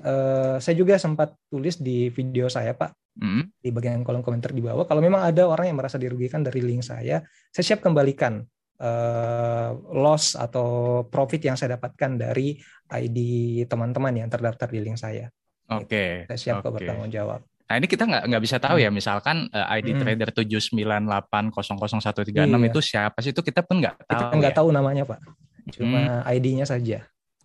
uh, 0.00 0.56
saya 0.62 0.74
juga 0.78 0.96
sempat 0.96 1.36
tulis 1.52 1.76
di 1.76 2.08
video 2.08 2.48
saya 2.48 2.72
Pak, 2.72 3.20
hmm. 3.20 3.60
di 3.60 3.68
bagian 3.68 4.00
kolom 4.00 4.24
komentar 4.24 4.54
di 4.54 4.64
bawah, 4.64 4.88
kalau 4.88 5.04
memang 5.04 5.28
ada 5.28 5.44
orang 5.44 5.68
yang 5.68 5.76
merasa 5.76 6.00
dirugikan 6.00 6.40
dari 6.40 6.64
link 6.64 6.80
saya, 6.80 7.20
saya 7.52 7.64
siap 7.68 7.84
kembalikan 7.84 8.40
uh, 8.80 9.70
loss 9.92 10.40
atau 10.40 11.02
profit 11.04 11.42
yang 11.42 11.56
saya 11.58 11.76
dapatkan 11.76 12.16
dari 12.16 12.56
ID 12.88 13.18
teman-teman 13.68 14.24
yang 14.24 14.28
terdaftar 14.32 14.72
di 14.72 14.80
link 14.80 14.96
saya. 14.96 15.28
Oke. 15.68 16.24
Okay. 16.24 16.32
Saya 16.32 16.38
siap 16.40 16.56
okay. 16.64 16.72
bertanggung 16.72 17.12
jawab. 17.12 17.44
Nah 17.64 17.74
ini 17.80 17.86
kita 17.88 18.04
nggak 18.04 18.24
nggak 18.28 18.42
bisa 18.44 18.56
tahu 18.60 18.76
ya, 18.76 18.92
hmm. 18.92 18.96
misalkan 18.96 19.36
uh, 19.48 19.72
eh, 19.72 19.80
ID 19.80 19.96
hmm. 19.96 20.00
trader 20.04 20.30
tujuh 20.36 20.60
sembilan 20.60 21.08
delapan 21.08 21.48
satu 21.50 22.20
tiga 22.20 22.44
enam 22.44 22.60
iya. 22.60 22.68
itu 22.68 22.80
siapa 22.84 23.18
sih 23.24 23.32
itu 23.32 23.40
kita 23.40 23.64
pun 23.64 23.80
nggak 23.80 24.04
tahu. 24.04 24.20
Kita 24.20 24.34
nggak 24.36 24.54
ya. 24.54 24.58
tahu 24.60 24.68
namanya 24.68 25.02
pak, 25.08 25.18
cuma 25.72 25.98
hmm. 26.20 26.32
ID-nya 26.36 26.66
saja. 26.68 26.98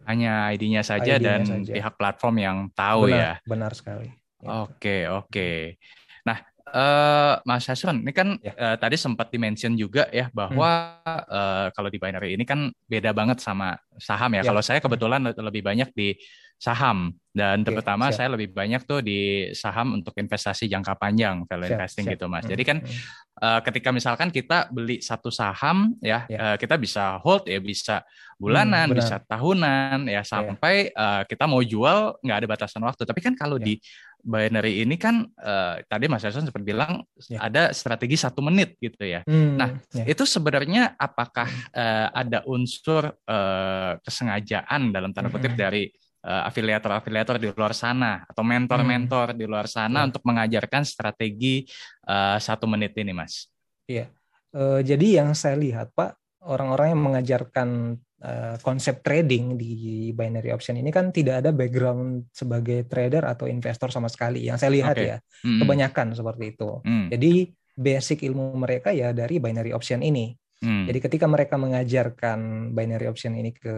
Hanya 0.04 0.52
ID-nya 0.52 0.84
saja 0.84 1.16
ID 1.16 1.24
dan 1.24 1.42
saja. 1.48 1.72
pihak 1.72 1.94
platform 1.96 2.36
yang 2.42 2.58
tahu 2.76 3.08
benar, 3.08 3.20
ya. 3.20 3.32
Benar 3.48 3.72
sekali. 3.72 4.12
Ya. 4.44 4.50
Oke 4.68 5.08
oke. 5.08 5.80
Nah 6.28 6.38
uh, 6.74 7.34
Mas 7.48 7.66
Hasron 7.66 8.04
ini 8.04 8.12
kan 8.12 8.36
ya. 8.44 8.54
uh, 8.56 8.76
tadi 8.76 8.96
sempat 9.00 9.32
dimention 9.32 9.74
juga 9.80 10.08
ya 10.12 10.28
bahwa 10.36 11.00
hmm. 11.04 11.26
uh, 11.32 11.68
kalau 11.74 11.90
di 11.90 11.98
binary 11.98 12.36
ini 12.36 12.44
kan 12.44 12.70
beda 12.86 13.16
banget 13.16 13.40
sama 13.40 13.78
saham 14.00 14.32
ya. 14.34 14.42
ya. 14.42 14.50
Kalau 14.52 14.62
saya 14.64 14.80
kebetulan 14.80 15.22
lebih 15.36 15.62
banyak 15.62 15.90
di 15.94 16.16
saham 16.60 17.16
dan 17.32 17.64
terutama 17.64 18.12
siap. 18.12 18.20
saya 18.20 18.28
lebih 18.36 18.52
banyak 18.52 18.84
tuh 18.84 19.00
di 19.00 19.48
saham 19.56 19.96
untuk 19.96 20.12
investasi 20.20 20.68
jangka 20.68 21.00
panjang 21.00 21.48
value 21.48 21.72
siap, 21.72 21.80
investing 21.80 22.06
siap. 22.06 22.14
gitu 22.20 22.26
mas. 22.28 22.44
Jadi 22.44 22.64
kan 22.68 22.78
uh, 23.40 23.64
ketika 23.64 23.96
misalkan 23.96 24.28
kita 24.28 24.68
beli 24.68 25.00
satu 25.00 25.32
saham 25.32 25.96
ya, 26.04 26.28
ya. 26.28 26.40
Uh, 26.54 26.56
kita 26.60 26.76
bisa 26.76 27.16
hold 27.24 27.48
ya 27.48 27.64
bisa 27.64 28.04
bulanan, 28.36 28.92
hmm, 28.92 29.00
bisa 29.00 29.24
tahunan 29.24 30.12
ya, 30.12 30.20
ya. 30.20 30.22
sampai 30.28 30.92
ya. 30.92 31.00
Uh, 31.00 31.22
kita 31.32 31.48
mau 31.48 31.64
jual 31.64 32.20
nggak 32.20 32.38
ada 32.44 32.48
batasan 32.52 32.84
waktu. 32.84 33.08
Tapi 33.08 33.20
kan 33.24 33.40
kalau 33.40 33.56
ya. 33.56 33.64
di 33.64 33.74
binary 34.20 34.84
ini 34.84 35.00
kan 35.00 35.24
uh, 35.40 35.80
tadi 35.88 36.12
Mas 36.12 36.28
Yason 36.28 36.44
sempat 36.44 36.60
bilang 36.60 37.08
ya. 37.32 37.40
ada 37.40 37.72
strategi 37.72 38.20
satu 38.20 38.44
menit 38.44 38.76
gitu 38.84 39.00
ya. 39.08 39.24
Hmm, 39.24 39.56
nah 39.56 39.80
ya. 39.96 40.12
itu 40.12 40.28
sebenarnya 40.28 41.00
apakah 41.00 41.48
uh, 41.72 42.08
ada 42.12 42.44
unsur 42.44 43.16
uh, 43.16 43.89
kesengajaan 43.98 44.94
dalam 44.94 45.10
tanda 45.10 45.34
kutip 45.34 45.58
hmm. 45.58 45.60
dari 45.60 45.90
uh, 46.26 46.48
afiliator-afiliator 46.48 47.40
di 47.40 47.48
luar 47.50 47.74
sana 47.74 48.24
atau 48.28 48.44
mentor-mentor 48.46 49.34
hmm. 49.34 49.40
di 49.40 49.46
luar 49.50 49.66
sana 49.66 50.04
hmm. 50.04 50.08
untuk 50.14 50.24
mengajarkan 50.28 50.84
strategi 50.86 51.66
uh, 52.06 52.38
satu 52.38 52.70
menit 52.70 52.94
ini, 53.00 53.14
Mas? 53.16 53.48
Iya. 53.90 54.12
Uh, 54.50 54.82
jadi 54.82 55.22
yang 55.22 55.38
saya 55.38 55.56
lihat, 55.58 55.94
Pak, 55.94 56.42
orang-orang 56.46 56.96
yang 56.96 57.02
mengajarkan 57.06 57.70
uh, 58.24 58.56
konsep 58.66 59.02
trading 59.06 59.56
di 59.60 60.10
binary 60.16 60.50
option 60.54 60.80
ini 60.80 60.90
kan 60.90 61.12
tidak 61.14 61.46
ada 61.46 61.52
background 61.54 62.32
sebagai 62.34 62.88
trader 62.88 63.28
atau 63.28 63.46
investor 63.46 63.92
sama 63.94 64.08
sekali. 64.10 64.48
Yang 64.48 64.58
saya 64.66 64.72
lihat 64.74 64.96
okay. 64.96 65.08
ya, 65.16 65.18
hmm. 65.46 65.60
kebanyakan 65.64 66.08
seperti 66.16 66.58
itu. 66.58 66.70
Hmm. 66.84 67.08
Jadi 67.12 67.54
basic 67.80 68.28
ilmu 68.28 68.60
mereka 68.60 68.92
ya 68.92 69.16
dari 69.16 69.40
binary 69.40 69.72
option 69.72 70.04
ini. 70.04 70.36
Hmm. 70.60 70.84
Jadi 70.92 71.00
ketika 71.00 71.24
mereka 71.24 71.56
mengajarkan 71.56 72.72
binary 72.76 73.08
option 73.08 73.32
ini 73.32 73.56
ke 73.56 73.72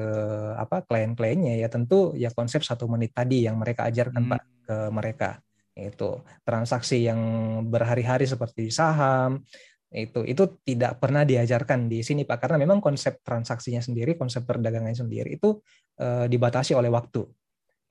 apa 0.58 0.82
klien-kliennya 0.82 1.62
ya 1.62 1.70
tentu 1.70 2.18
ya 2.18 2.34
konsep 2.34 2.66
satu 2.66 2.90
menit 2.90 3.14
tadi 3.14 3.46
yang 3.46 3.62
mereka 3.62 3.86
ajarkan 3.86 4.26
hmm. 4.26 4.32
pak 4.34 4.42
ke 4.66 4.78
mereka 4.90 5.30
itu 5.78 6.20
transaksi 6.42 7.06
yang 7.06 7.22
berhari-hari 7.70 8.26
seperti 8.26 8.74
saham 8.74 9.46
itu 9.92 10.24
itu 10.24 10.44
tidak 10.64 11.04
pernah 11.04 11.28
diajarkan 11.28 11.92
di 11.92 12.00
sini 12.00 12.24
pak 12.24 12.48
karena 12.48 12.64
memang 12.64 12.80
konsep 12.80 13.20
transaksinya 13.22 13.84
sendiri 13.84 14.16
konsep 14.16 14.48
perdagangannya 14.48 14.96
sendiri 14.96 15.36
itu 15.36 15.60
uh, 16.00 16.26
dibatasi 16.32 16.74
oleh 16.74 16.88
waktu 16.88 17.28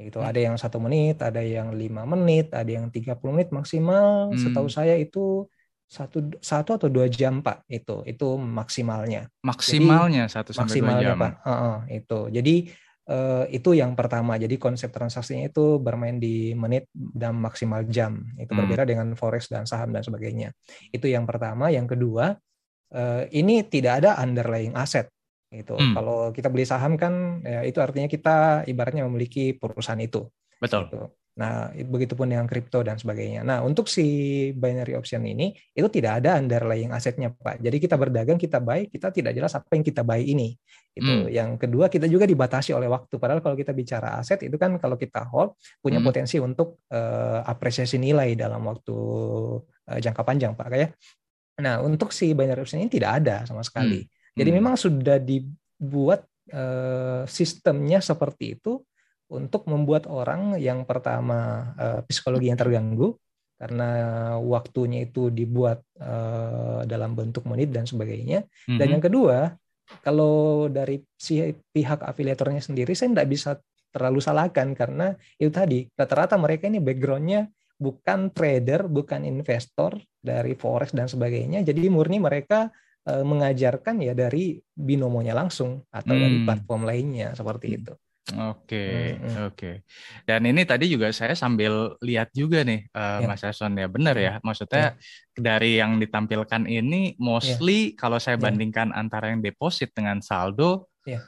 itu 0.00 0.16
hmm. 0.16 0.29
ada 0.33 0.40
yang 0.40 0.57
satu 0.57 0.81
menit 0.81 1.20
ada 1.20 1.44
yang 1.44 1.76
lima 1.76 2.09
menit 2.09 2.57
ada 2.57 2.68
yang 2.68 2.88
30 2.88 3.20
menit 3.31 3.53
maksimal 3.53 4.33
hmm. 4.33 4.40
setahu 4.40 4.68
saya 4.72 4.96
itu 4.96 5.44
satu 5.90 6.38
satu 6.38 6.79
atau 6.79 6.87
dua 6.87 7.11
jam 7.11 7.42
pak 7.42 7.66
itu 7.66 8.07
itu 8.07 8.38
maksimalnya. 8.38 9.26
Maksimalnya 9.42 10.31
satu 10.31 10.55
sampai 10.55 10.79
dua 10.79 11.03
jam. 11.03 11.18
Pak. 11.18 11.33
Uh, 11.42 11.50
uh, 11.50 11.76
itu. 11.90 12.20
Jadi 12.31 12.55
uh, 13.11 13.44
itu 13.50 13.70
yang 13.74 13.98
pertama. 13.98 14.38
Jadi 14.38 14.55
konsep 14.55 14.94
transaksinya 14.94 15.50
itu 15.50 15.83
bermain 15.83 16.22
di 16.22 16.55
menit 16.55 16.87
dan 16.94 17.35
maksimal 17.42 17.83
jam. 17.90 18.22
Itu 18.38 18.55
hmm. 18.55 18.61
berbeda 18.62 18.87
dengan 18.87 19.18
forex 19.18 19.50
dan 19.50 19.66
saham 19.66 19.90
dan 19.90 20.07
sebagainya. 20.07 20.55
Itu 20.94 21.11
yang 21.11 21.26
pertama. 21.26 21.74
Yang 21.74 21.98
kedua 21.98 22.38
uh, 22.94 23.22
ini 23.35 23.66
tidak 23.66 24.07
ada 24.07 24.14
underlying 24.22 24.79
aset 24.79 25.11
itu 25.50 25.74
hmm. 25.74 25.98
kalau 25.98 26.31
kita 26.31 26.46
beli 26.46 26.62
saham 26.62 26.94
kan 26.94 27.42
ya, 27.42 27.66
itu 27.66 27.83
artinya 27.83 28.07
kita 28.07 28.62
ibaratnya 28.70 29.03
memiliki 29.03 29.50
perusahaan 29.50 29.98
itu. 29.98 30.31
Betul. 30.62 30.87
Gitu. 30.87 31.11
Nah, 31.38 31.70
begitupun 31.72 32.26
dengan 32.26 32.44
kripto 32.44 32.82
dan 32.82 32.98
sebagainya. 32.98 33.46
Nah, 33.46 33.62
untuk 33.62 33.86
si 33.86 34.04
binary 34.50 34.98
option 34.98 35.22
ini 35.22 35.54
itu 35.72 35.86
tidak 35.86 36.20
ada 36.20 36.36
underlying 36.36 36.90
asetnya, 36.90 37.30
Pak. 37.30 37.62
Jadi 37.62 37.76
kita 37.78 37.94
berdagang, 37.94 38.36
kita 38.36 38.58
buy, 38.58 38.90
kita 38.90 39.14
tidak 39.14 39.32
jelas 39.38 39.54
apa 39.54 39.70
yang 39.72 39.84
kita 39.86 40.02
buy 40.02 40.20
ini. 40.20 40.58
Itu. 40.90 41.08
Hmm. 41.08 41.30
Yang 41.30 41.50
kedua, 41.62 41.86
kita 41.86 42.10
juga 42.10 42.26
dibatasi 42.26 42.74
oleh 42.74 42.90
waktu. 42.90 43.14
Padahal 43.16 43.40
kalau 43.40 43.54
kita 43.54 43.70
bicara 43.70 44.18
aset 44.18 44.42
itu 44.42 44.58
kan 44.58 44.74
kalau 44.82 44.98
kita 44.98 45.22
hold 45.30 45.54
punya 45.78 46.02
hmm. 46.02 46.08
potensi 46.10 46.36
untuk 46.42 46.82
uh, 46.90 47.46
apresiasi 47.46 47.96
nilai 47.96 48.34
dalam 48.34 48.60
waktu 48.66 48.96
uh, 49.64 49.98
jangka 50.02 50.22
panjang, 50.26 50.52
Pak, 50.58 50.66
kayak. 50.66 50.90
Nah, 51.62 51.78
untuk 51.80 52.10
si 52.10 52.34
binary 52.34 52.66
option 52.66 52.82
ini 52.82 52.90
tidak 52.90 53.22
ada 53.22 53.46
sama 53.46 53.62
sekali. 53.62 54.02
Hmm. 54.02 54.34
Jadi 54.34 54.50
hmm. 54.50 54.58
memang 54.60 54.74
sudah 54.74 55.16
dibuat 55.22 56.26
uh, 56.52 57.22
sistemnya 57.24 58.02
seperti 58.02 58.58
itu 58.58 58.82
untuk 59.30 59.70
membuat 59.70 60.10
orang 60.10 60.58
yang 60.58 60.82
pertama 60.82 61.70
uh, 61.78 62.00
psikologi 62.04 62.50
yang 62.50 62.58
terganggu 62.58 63.14
karena 63.60 63.88
waktunya 64.40 65.04
itu 65.04 65.28
dibuat 65.28 65.84
uh, 66.00 66.80
dalam 66.88 67.12
bentuk 67.12 67.44
menit 67.44 67.68
dan 67.68 67.84
sebagainya. 67.84 68.48
Mm-hmm. 68.48 68.78
Dan 68.80 68.88
yang 68.88 69.04
kedua, 69.04 69.52
kalau 70.00 70.66
dari 70.72 71.04
si 71.20 71.44
pihak 71.52 72.00
afiliatornya 72.00 72.64
sendiri, 72.64 72.96
saya 72.96 73.12
tidak 73.12 73.28
bisa 73.28 73.50
terlalu 73.92 74.22
salahkan 74.24 74.72
karena 74.72 75.12
itu 75.36 75.52
tadi 75.52 75.84
rata-rata 75.92 76.40
mereka 76.40 76.72
ini 76.72 76.80
backgroundnya 76.80 77.52
bukan 77.76 78.32
trader, 78.32 78.88
bukan 78.88 79.28
investor 79.28 79.98
dari 80.16 80.56
forex 80.56 80.96
dan 80.96 81.04
sebagainya. 81.04 81.60
Jadi 81.60 81.84
murni 81.92 82.16
mereka 82.16 82.72
uh, 83.08 83.24
mengajarkan 83.24 84.00
ya 84.00 84.16
dari 84.16 84.56
binomonya 84.72 85.36
langsung 85.36 85.84
atau 85.92 86.14
hmm. 86.16 86.22
dari 86.24 86.36
platform 86.48 86.82
lainnya 86.88 87.36
seperti 87.36 87.66
hmm. 87.68 87.76
itu. 87.76 87.94
Oke, 88.30 89.16
hmm, 89.18 89.50
oke. 89.50 89.70
Dan 90.22 90.46
ini 90.46 90.62
tadi 90.62 90.87
juga 90.87 91.11
saya 91.11 91.35
sambil 91.35 91.98
lihat 91.98 92.30
juga 92.30 92.62
nih, 92.62 92.87
uh, 92.94 93.24
ya. 93.24 93.26
Mas 93.26 93.42
Ason 93.42 93.74
ya, 93.74 93.90
benar 93.90 94.14
ya. 94.14 94.38
Maksudnya 94.44 94.94
ya. 94.94 95.00
dari 95.35 95.80
yang 95.83 95.98
ditampilkan 95.98 96.68
ini, 96.68 97.18
mostly 97.18 97.96
ya. 97.96 98.06
kalau 98.06 98.22
saya 98.22 98.38
ya. 98.38 98.42
bandingkan 98.46 98.94
ya. 98.94 99.02
antara 99.02 99.35
yang 99.35 99.42
deposit 99.42 99.90
dengan 99.90 100.22
saldo, 100.22 100.92
ya. 101.02 101.24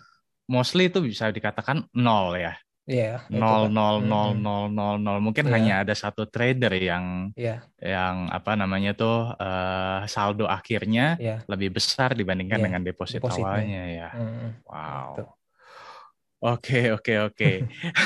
mostly 0.46 0.92
itu 0.92 1.02
bisa 1.02 1.32
dikatakan 1.34 1.90
nol 1.96 2.38
ya. 2.38 2.54
Iya. 2.82 3.30
Nol, 3.30 3.70
nol, 3.70 4.02
nol, 4.02 4.34
nol, 4.34 4.66
nol, 4.66 4.96
nol. 4.98 5.18
Mungkin 5.22 5.46
ya. 5.46 5.52
hanya 5.54 5.74
ada 5.86 5.94
satu 5.94 6.26
trader 6.26 6.74
yang, 6.74 7.30
ya. 7.38 7.62
yang 7.78 8.26
apa 8.30 8.58
namanya 8.58 8.94
tuh 8.94 9.30
uh, 9.38 10.02
saldo 10.10 10.50
akhirnya 10.50 11.14
ya. 11.22 11.42
lebih 11.46 11.78
besar 11.78 12.14
dibandingkan 12.18 12.58
ya. 12.58 12.64
dengan 12.66 12.82
deposit 12.82 13.22
Depositnya. 13.22 13.46
awalnya 13.46 13.82
ya. 13.86 14.08
Hmm. 14.10 14.50
Wow. 14.66 15.10
Betul. 15.14 15.41
Oke 16.42 16.90
oke 16.90 17.14
oke. 17.30 17.50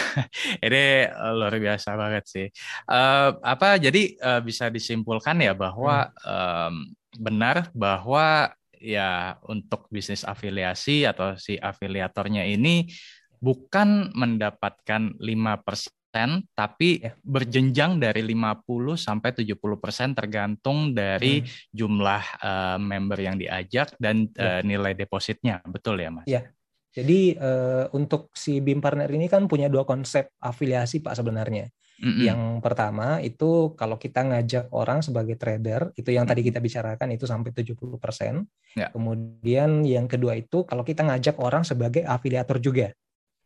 Ini 0.66 0.84
eh, 1.08 1.32
luar 1.32 1.56
biasa 1.56 1.96
banget 1.96 2.24
sih. 2.28 2.46
Uh, 2.84 3.32
apa 3.40 3.80
jadi 3.80 4.12
uh, 4.20 4.40
bisa 4.44 4.68
disimpulkan 4.68 5.40
ya 5.40 5.56
bahwa 5.56 6.12
hmm. 6.12 6.28
um, 6.28 6.74
benar 7.16 7.72
bahwa 7.72 8.52
ya 8.76 9.40
untuk 9.48 9.88
bisnis 9.88 10.20
afiliasi 10.20 11.08
atau 11.08 11.32
si 11.40 11.56
afiliatornya 11.56 12.44
ini 12.44 12.92
bukan 13.40 14.12
mendapatkan 14.12 15.16
5% 15.16 16.52
tapi 16.52 17.04
ya. 17.04 17.12
berjenjang 17.24 18.00
dari 18.00 18.20
50 18.20 19.00
sampai 19.00 19.32
70% 19.32 20.12
tergantung 20.12 20.92
dari 20.92 21.40
hmm. 21.40 21.72
jumlah 21.72 22.22
uh, 22.44 22.76
member 22.76 23.16
yang 23.16 23.40
diajak 23.40 23.96
dan 23.96 24.28
ya. 24.36 24.60
uh, 24.60 24.62
nilai 24.64 24.92
depositnya. 24.92 25.64
Betul 25.64 26.04
ya, 26.04 26.12
Mas? 26.12 26.28
Iya, 26.28 26.52
jadi 26.96 27.36
uh, 27.36 27.84
untuk 27.92 28.32
si 28.32 28.64
BIM 28.64 28.80
partner 28.80 29.12
ini 29.12 29.28
kan 29.28 29.44
punya 29.44 29.68
dua 29.68 29.84
konsep 29.84 30.32
afiliasi 30.40 31.04
Pak 31.04 31.12
sebenarnya. 31.12 31.68
Mm-hmm. 32.00 32.24
Yang 32.24 32.40
pertama 32.64 33.20
itu 33.20 33.76
kalau 33.76 34.00
kita 34.00 34.24
ngajak 34.24 34.72
orang 34.72 35.04
sebagai 35.04 35.36
trader, 35.36 35.92
itu 35.92 36.08
yang 36.08 36.24
mm-hmm. 36.24 36.32
tadi 36.32 36.42
kita 36.48 36.58
bicarakan 36.64 37.08
itu 37.12 37.28
sampai 37.28 37.52
70%. 37.52 38.80
Yeah. 38.80 38.88
Kemudian 38.96 39.84
yang 39.84 40.08
kedua 40.08 40.40
itu 40.40 40.64
kalau 40.64 40.88
kita 40.88 41.04
ngajak 41.04 41.36
orang 41.36 41.68
sebagai 41.68 42.00
afiliator 42.04 42.64
juga. 42.64 42.96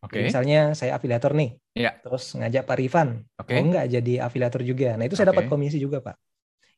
Okay. 0.00 0.30
Misalnya 0.30 0.72
saya 0.78 0.96
afiliator 0.96 1.34
nih, 1.34 1.58
yeah. 1.76 1.92
terus 2.00 2.32
ngajak 2.38 2.64
Pak 2.64 2.76
Rifan, 2.80 3.20
okay. 3.36 3.60
oh 3.60 3.68
enggak 3.68 3.84
jadi 3.90 4.24
afiliator 4.24 4.62
juga. 4.64 4.96
Nah 4.96 5.04
itu 5.04 5.18
saya 5.18 5.28
okay. 5.28 5.34
dapat 5.36 5.44
komisi 5.50 5.76
juga 5.76 6.00
Pak. 6.00 6.16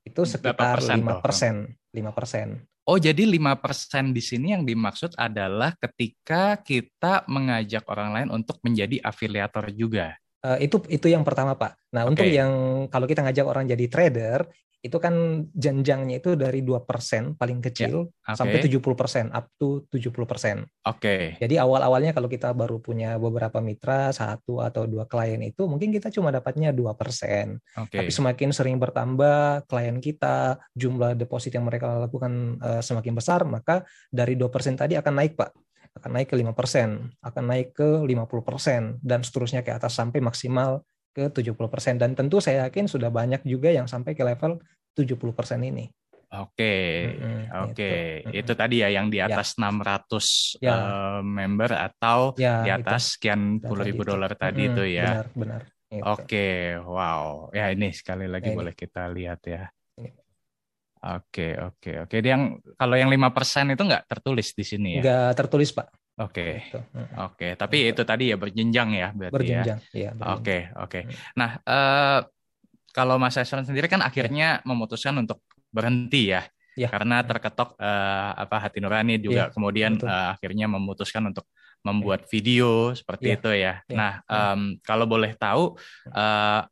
Itu 0.03 0.27
sekitar 0.27 0.83
lima 0.83 1.23
persen, 1.23 1.69
lima 1.95 2.11
persen. 2.11 2.59
Oh, 2.83 2.99
jadi 2.99 3.23
5% 3.23 4.11
di 4.11 4.19
sini 4.19 4.59
yang 4.59 4.67
dimaksud 4.67 5.15
adalah 5.15 5.71
ketika 5.79 6.59
kita 6.59 7.23
mengajak 7.31 7.87
orang 7.87 8.11
lain 8.11 8.29
untuk 8.35 8.59
menjadi 8.67 8.99
afiliator 8.99 9.71
juga. 9.71 10.19
Uh, 10.43 10.59
itu 10.59 10.83
itu 10.91 11.07
yang 11.07 11.23
pertama, 11.23 11.55
Pak. 11.55 11.79
Nah, 11.95 12.03
okay. 12.03 12.11
untuk 12.11 12.27
yang 12.27 12.53
kalau 12.91 13.07
kita 13.07 13.23
ngajak 13.23 13.47
orang 13.47 13.71
jadi 13.71 13.87
trader, 13.87 14.51
itu 14.83 14.99
kan 14.99 15.47
jenjangnya 15.55 16.19
itu 16.19 16.35
dari 16.35 16.67
dua 16.67 16.83
persen 16.83 17.39
paling 17.39 17.63
kecil 17.63 18.11
yeah. 18.11 18.35
okay. 18.35 18.59
sampai 18.59 18.59
70% 18.67 19.31
up 19.31 19.47
to 19.55 19.87
70%. 19.95 20.11
Oke. 20.11 20.67
Okay. 20.99 21.23
Jadi 21.39 21.55
awal-awalnya 21.63 22.11
kalau 22.11 22.27
kita 22.27 22.51
baru 22.51 22.83
punya 22.83 23.15
beberapa 23.15 23.63
mitra, 23.63 24.11
satu 24.11 24.59
atau 24.59 24.91
dua 24.91 25.07
klien 25.07 25.39
itu 25.39 25.71
mungkin 25.71 25.95
kita 25.95 26.11
cuma 26.11 26.35
dapatnya 26.35 26.75
dua 26.75 26.99
persen. 26.99 27.63
Okay. 27.79 28.03
Tapi 28.03 28.11
semakin 28.11 28.51
sering 28.51 28.83
bertambah 28.83 29.71
klien 29.71 30.03
kita, 30.03 30.59
jumlah 30.75 31.15
deposit 31.15 31.55
yang 31.55 31.63
mereka 31.63 32.03
lakukan 32.03 32.59
uh, 32.59 32.83
semakin 32.83 33.15
besar, 33.15 33.47
maka 33.47 33.87
dari 34.11 34.35
dua 34.35 34.51
persen 34.51 34.75
tadi 34.75 34.99
akan 34.99 35.15
naik, 35.15 35.39
Pak. 35.39 35.51
Akan 35.93 36.17
naik 36.17 36.33
ke 36.33 36.37
lima 36.41 36.57
persen, 36.57 37.13
akan 37.21 37.45
naik 37.53 37.77
ke 37.77 38.01
50% 38.01 39.05
dan 39.05 39.21
seterusnya 39.21 39.61
ke 39.61 39.77
atas 39.77 39.93
sampai 39.93 40.25
maksimal 40.25 40.81
ke 41.13 41.29
70%. 41.29 42.01
Dan 42.01 42.17
tentu 42.17 42.41
saya 42.41 42.67
yakin 42.67 42.89
sudah 42.89 43.13
banyak 43.13 43.45
juga 43.45 43.69
yang 43.71 43.87
sampai 43.87 44.17
ke 44.17 44.25
level 44.25 44.59
70% 44.97 45.61
ini. 45.63 45.87
Oke, 46.33 47.13
oke. 47.53 48.25
Gitu. 48.25 48.41
Itu 48.41 48.53
tadi 48.57 48.81
ya 48.81 48.89
yang 48.89 49.13
di 49.13 49.21
ya. 49.21 49.29
atas 49.29 49.53
ya. 49.53 49.69
600 49.69 50.65
ya. 50.65 50.73
Uh, 50.73 51.21
member 51.21 51.71
atau 51.77 52.33
ya, 52.41 52.65
di 52.65 52.71
atas 52.73 53.03
itu. 53.05 53.21
sekian 53.21 53.61
puluh 53.61 53.85
ribu 53.85 54.01
dolar 54.01 54.33
tadi 54.33 54.73
itu 54.73 54.83
ya. 54.89 55.21
Benar, 55.21 55.29
benar. 55.37 55.63
Gitu. 55.93 56.09
Oke, 56.09 56.81
wow. 56.81 57.53
Ya 57.53 57.69
ini 57.69 57.93
sekali 57.93 58.25
lagi 58.25 58.49
ya, 58.49 58.57
boleh 58.57 58.73
kita 58.73 59.13
lihat 59.13 59.45
ya. 59.45 59.69
Oke, 61.03 61.53
oke, 61.59 62.09
oke. 62.09 62.17
Yang 62.23 62.65
kalau 62.81 62.97
yang 62.97 63.13
lima 63.13 63.29
persen 63.35 63.69
itu 63.75 63.85
nggak 63.85 64.09
tertulis 64.09 64.57
di 64.57 64.65
sini 64.65 64.89
ya? 64.97 65.03
Nggak 65.05 65.31
tertulis, 65.37 65.69
Pak. 65.75 65.91
Oke, 66.21 66.61
gitu. 66.69 66.79
oke. 67.17 67.57
Tapi 67.57 67.89
itu 67.89 68.03
tadi 68.05 68.29
ya 68.29 68.37
berjenjang 68.37 68.89
ya, 68.93 69.09
berarti 69.17 69.33
ya? 69.33 69.39
berjenjang, 69.65 69.79
ya. 69.97 70.11
ya 70.13 70.25
oke, 70.37 70.59
oke. 70.77 71.01
Nah, 71.41 71.51
uh, 71.65 72.21
kalau 72.93 73.17
Mas 73.17 73.41
Esron 73.41 73.65
sendiri 73.65 73.89
kan 73.89 74.05
akhirnya 74.05 74.61
memutuskan 74.69 75.17
untuk 75.17 75.41
berhenti 75.73 76.37
ya, 76.37 76.45
ya. 76.77 76.93
karena 76.93 77.25
terketok 77.25 77.81
uh, 77.81 78.37
apa 78.37 78.69
hati 78.69 78.85
nurani 78.85 79.17
juga 79.17 79.49
ya, 79.49 79.53
kemudian 79.57 79.97
uh, 80.05 80.37
akhirnya 80.37 80.69
memutuskan 80.69 81.33
untuk 81.33 81.49
membuat 81.81 82.29
ya. 82.29 82.29
video 82.29 82.71
seperti 82.93 83.33
ya. 83.33 83.37
itu 83.41 83.51
ya. 83.51 83.75
ya. 83.89 83.97
Nah 83.97 84.13
um, 84.29 84.77
kalau 84.85 85.09
boleh 85.09 85.33
tahu 85.33 85.75
uh, 86.13 86.63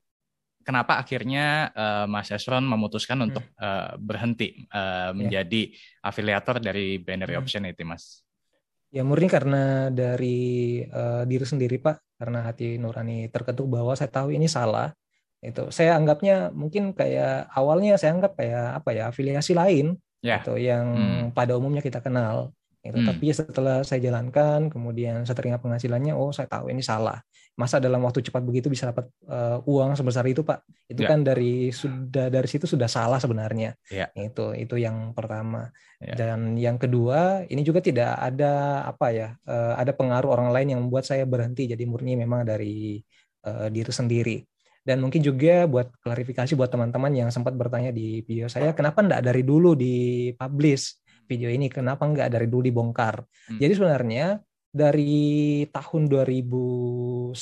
kenapa 0.62 1.00
akhirnya 1.00 1.72
uh, 1.74 2.06
Mas 2.06 2.30
Esron 2.30 2.62
memutuskan 2.68 3.18
hmm. 3.18 3.26
untuk 3.32 3.44
uh, 3.58 3.96
berhenti 3.96 4.68
uh, 4.70 5.16
menjadi 5.16 5.72
afiliator 6.04 6.60
dari 6.62 7.00
Binary. 7.00 7.34
Option 7.40 7.66
itu 7.66 7.82
Mas? 7.82 8.22
Ya 8.90 9.06
murni 9.06 9.30
karena 9.30 9.86
dari 9.94 10.82
uh, 10.82 11.22
diri 11.22 11.46
sendiri 11.46 11.78
Pak, 11.78 12.18
karena 12.18 12.42
hati 12.42 12.74
nurani 12.74 13.30
terketuk 13.30 13.70
bahwa 13.70 13.94
saya 13.94 14.10
tahu 14.10 14.34
ini 14.34 14.50
salah 14.50 14.90
itu 15.40 15.72
saya 15.72 15.96
anggapnya 15.96 16.52
mungkin 16.52 16.92
kayak 16.92 17.48
awalnya 17.56 17.96
saya 17.96 18.12
anggap 18.12 18.36
kayak 18.36 18.76
apa 18.76 18.90
ya 18.92 19.02
afiliasi 19.08 19.56
lain 19.56 19.96
yeah. 20.20 20.44
gitu 20.44 20.60
yang 20.60 20.84
hmm. 20.92 21.24
pada 21.32 21.56
umumnya 21.56 21.80
kita 21.80 22.04
kenal 22.04 22.52
itu 22.84 22.96
hmm. 22.96 23.08
tapi 23.08 23.26
setelah 23.32 23.80
saya 23.84 24.04
jalankan 24.04 24.68
kemudian 24.68 25.24
saya 25.24 25.36
teringat 25.36 25.64
penghasilannya 25.64 26.12
oh 26.12 26.32
saya 26.32 26.48
tahu 26.48 26.68
ini 26.72 26.84
salah 26.84 27.20
masa 27.60 27.76
dalam 27.76 28.00
waktu 28.00 28.24
cepat 28.24 28.40
begitu 28.40 28.72
bisa 28.72 28.88
dapat 28.88 29.12
uh, 29.28 29.60
uang 29.68 29.92
sebesar 29.92 30.24
itu 30.24 30.40
pak 30.40 30.64
itu 30.88 31.04
yeah. 31.04 31.10
kan 31.12 31.20
dari 31.20 31.68
sudah 31.68 32.32
dari 32.32 32.48
situ 32.48 32.64
sudah 32.64 32.88
salah 32.88 33.20
sebenarnya 33.20 33.76
yeah. 33.92 34.08
itu 34.16 34.56
itu 34.56 34.80
yang 34.80 35.12
pertama 35.12 35.68
yeah. 36.00 36.16
dan 36.16 36.56
yang 36.56 36.80
kedua 36.80 37.44
ini 37.44 37.60
juga 37.60 37.84
tidak 37.84 38.16
ada 38.16 38.88
apa 38.88 39.06
ya 39.12 39.28
uh, 39.44 39.76
ada 39.76 39.92
pengaruh 39.92 40.32
orang 40.32 40.48
lain 40.56 40.68
yang 40.72 40.80
membuat 40.88 41.04
saya 41.04 41.28
berhenti 41.28 41.68
jadi 41.68 41.84
murni 41.84 42.16
memang 42.16 42.48
dari 42.48 42.96
uh, 43.44 43.68
diri 43.68 43.92
sendiri 43.92 44.40
dan 44.80 44.96
mungkin 45.04 45.20
juga 45.20 45.68
buat 45.68 45.92
klarifikasi 46.00 46.56
buat 46.56 46.72
teman-teman 46.72 47.12
yang 47.12 47.28
sempat 47.28 47.52
bertanya 47.52 47.92
di 47.92 48.24
video 48.24 48.48
saya, 48.48 48.72
kenapa 48.72 49.04
enggak 49.04 49.22
dari 49.22 49.42
dulu 49.44 49.76
di 49.76 50.32
publish 50.32 51.04
video 51.28 51.52
ini, 51.52 51.68
kenapa 51.68 52.08
enggak 52.08 52.32
dari 52.32 52.48
dulu 52.48 52.64
dibongkar. 52.64 53.20
Hmm. 53.20 53.60
Jadi 53.60 53.72
sebenarnya 53.76 54.40
dari 54.70 55.66
tahun 55.70 56.06
2019 56.06 57.34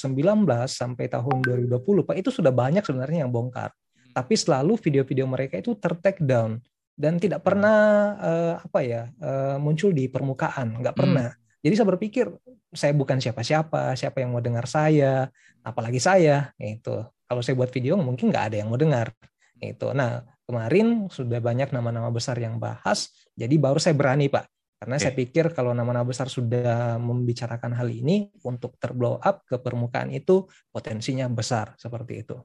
sampai 0.66 1.06
tahun 1.12 1.36
2020 1.44 2.08
Pak 2.08 2.16
itu 2.16 2.32
sudah 2.32 2.52
banyak 2.52 2.82
sebenarnya 2.82 3.28
yang 3.28 3.32
bongkar. 3.32 3.70
Hmm. 3.72 4.12
Tapi 4.16 4.34
selalu 4.34 4.80
video-video 4.80 5.28
mereka 5.28 5.60
itu 5.60 5.76
ter-take 5.76 6.24
down 6.24 6.60
dan 6.98 7.20
tidak 7.20 7.44
pernah 7.44 7.78
uh, 8.18 8.54
apa 8.58 8.80
ya 8.82 9.02
uh, 9.20 9.56
muncul 9.60 9.92
di 9.92 10.08
permukaan, 10.08 10.80
nggak 10.80 10.96
pernah. 10.96 11.30
Hmm. 11.30 11.60
Jadi 11.62 11.74
saya 11.76 11.88
berpikir 11.92 12.26
saya 12.72 12.92
bukan 12.96 13.20
siapa-siapa, 13.20 13.96
siapa 13.96 14.24
yang 14.24 14.32
mau 14.32 14.42
dengar 14.44 14.64
saya, 14.68 15.28
apalagi 15.64 16.00
saya, 16.00 16.52
itu 16.60 17.04
kalau 17.28 17.44
saya 17.44 17.54
buat 17.54 17.68
video 17.68 18.00
mungkin 18.00 18.32
nggak 18.32 18.44
ada 18.52 18.56
yang 18.64 18.72
mau 18.72 18.80
dengar 18.80 19.12
itu 19.60 19.90
nah 19.92 20.24
kemarin 20.48 21.12
sudah 21.12 21.38
banyak 21.42 21.68
nama-nama 21.74 22.08
besar 22.08 22.40
yang 22.40 22.56
bahas 22.56 23.12
jadi 23.36 23.52
baru 23.60 23.76
saya 23.76 23.94
berani 23.94 24.32
pak 24.32 24.48
karena 24.78 24.94
okay. 24.96 25.04
saya 25.10 25.12
pikir 25.14 25.44
kalau 25.52 25.74
nama-nama 25.74 26.06
besar 26.06 26.30
sudah 26.30 26.96
membicarakan 27.02 27.74
hal 27.74 27.90
ini 27.90 28.30
untuk 28.46 28.78
terblow 28.78 29.18
up 29.18 29.42
ke 29.44 29.58
permukaan 29.58 30.14
itu 30.14 30.46
potensinya 30.70 31.26
besar 31.26 31.74
seperti 31.76 32.22
itu 32.22 32.36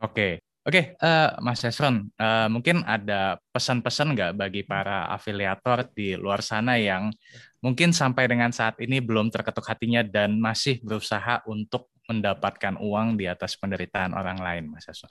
oke 0.00 0.14
okay. 0.14 0.32
Oke, 0.62 0.78
okay, 0.78 1.02
uh, 1.02 1.34
eh, 1.34 1.42
Mas 1.42 1.58
Esron, 1.66 2.06
uh, 2.22 2.46
mungkin 2.46 2.86
ada 2.86 3.34
pesan-pesan 3.50 4.14
nggak 4.14 4.32
bagi 4.38 4.62
para 4.62 5.10
afiliator 5.10 5.90
di 5.90 6.14
luar 6.14 6.38
sana 6.38 6.78
yang 6.78 7.10
mungkin 7.58 7.90
sampai 7.90 8.30
dengan 8.30 8.54
saat 8.54 8.78
ini 8.78 9.02
belum 9.02 9.26
terketuk 9.34 9.66
hatinya 9.66 10.06
dan 10.06 10.38
masih 10.38 10.78
berusaha 10.86 11.42
untuk 11.50 11.90
mendapatkan 12.06 12.78
uang 12.78 13.18
di 13.18 13.26
atas 13.26 13.58
penderitaan 13.58 14.14
orang 14.14 14.38
lain, 14.38 14.70
Mas 14.70 14.86
Hasan. 14.86 15.10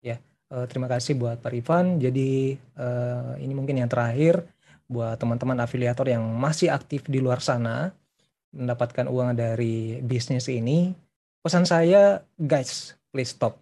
Ya, 0.00 0.24
uh, 0.48 0.64
terima 0.64 0.88
kasih 0.88 1.20
buat 1.20 1.44
Pak 1.44 1.52
Rifan. 1.52 2.00
Jadi 2.00 2.56
uh, 2.80 3.36
ini 3.44 3.52
mungkin 3.52 3.84
yang 3.84 3.92
terakhir 3.92 4.48
buat 4.88 5.16
teman-teman 5.16 5.56
afiliator 5.64 6.06
yang 6.08 6.22
masih 6.36 6.68
aktif 6.70 7.04
di 7.08 7.18
luar 7.20 7.40
sana 7.40 7.92
mendapatkan 8.54 9.10
uang 9.10 9.34
dari 9.34 9.98
bisnis 10.00 10.46
ini. 10.46 10.94
Pesan 11.44 11.68
saya, 11.68 12.24
guys, 12.40 12.96
please 13.12 13.34
stop. 13.34 13.60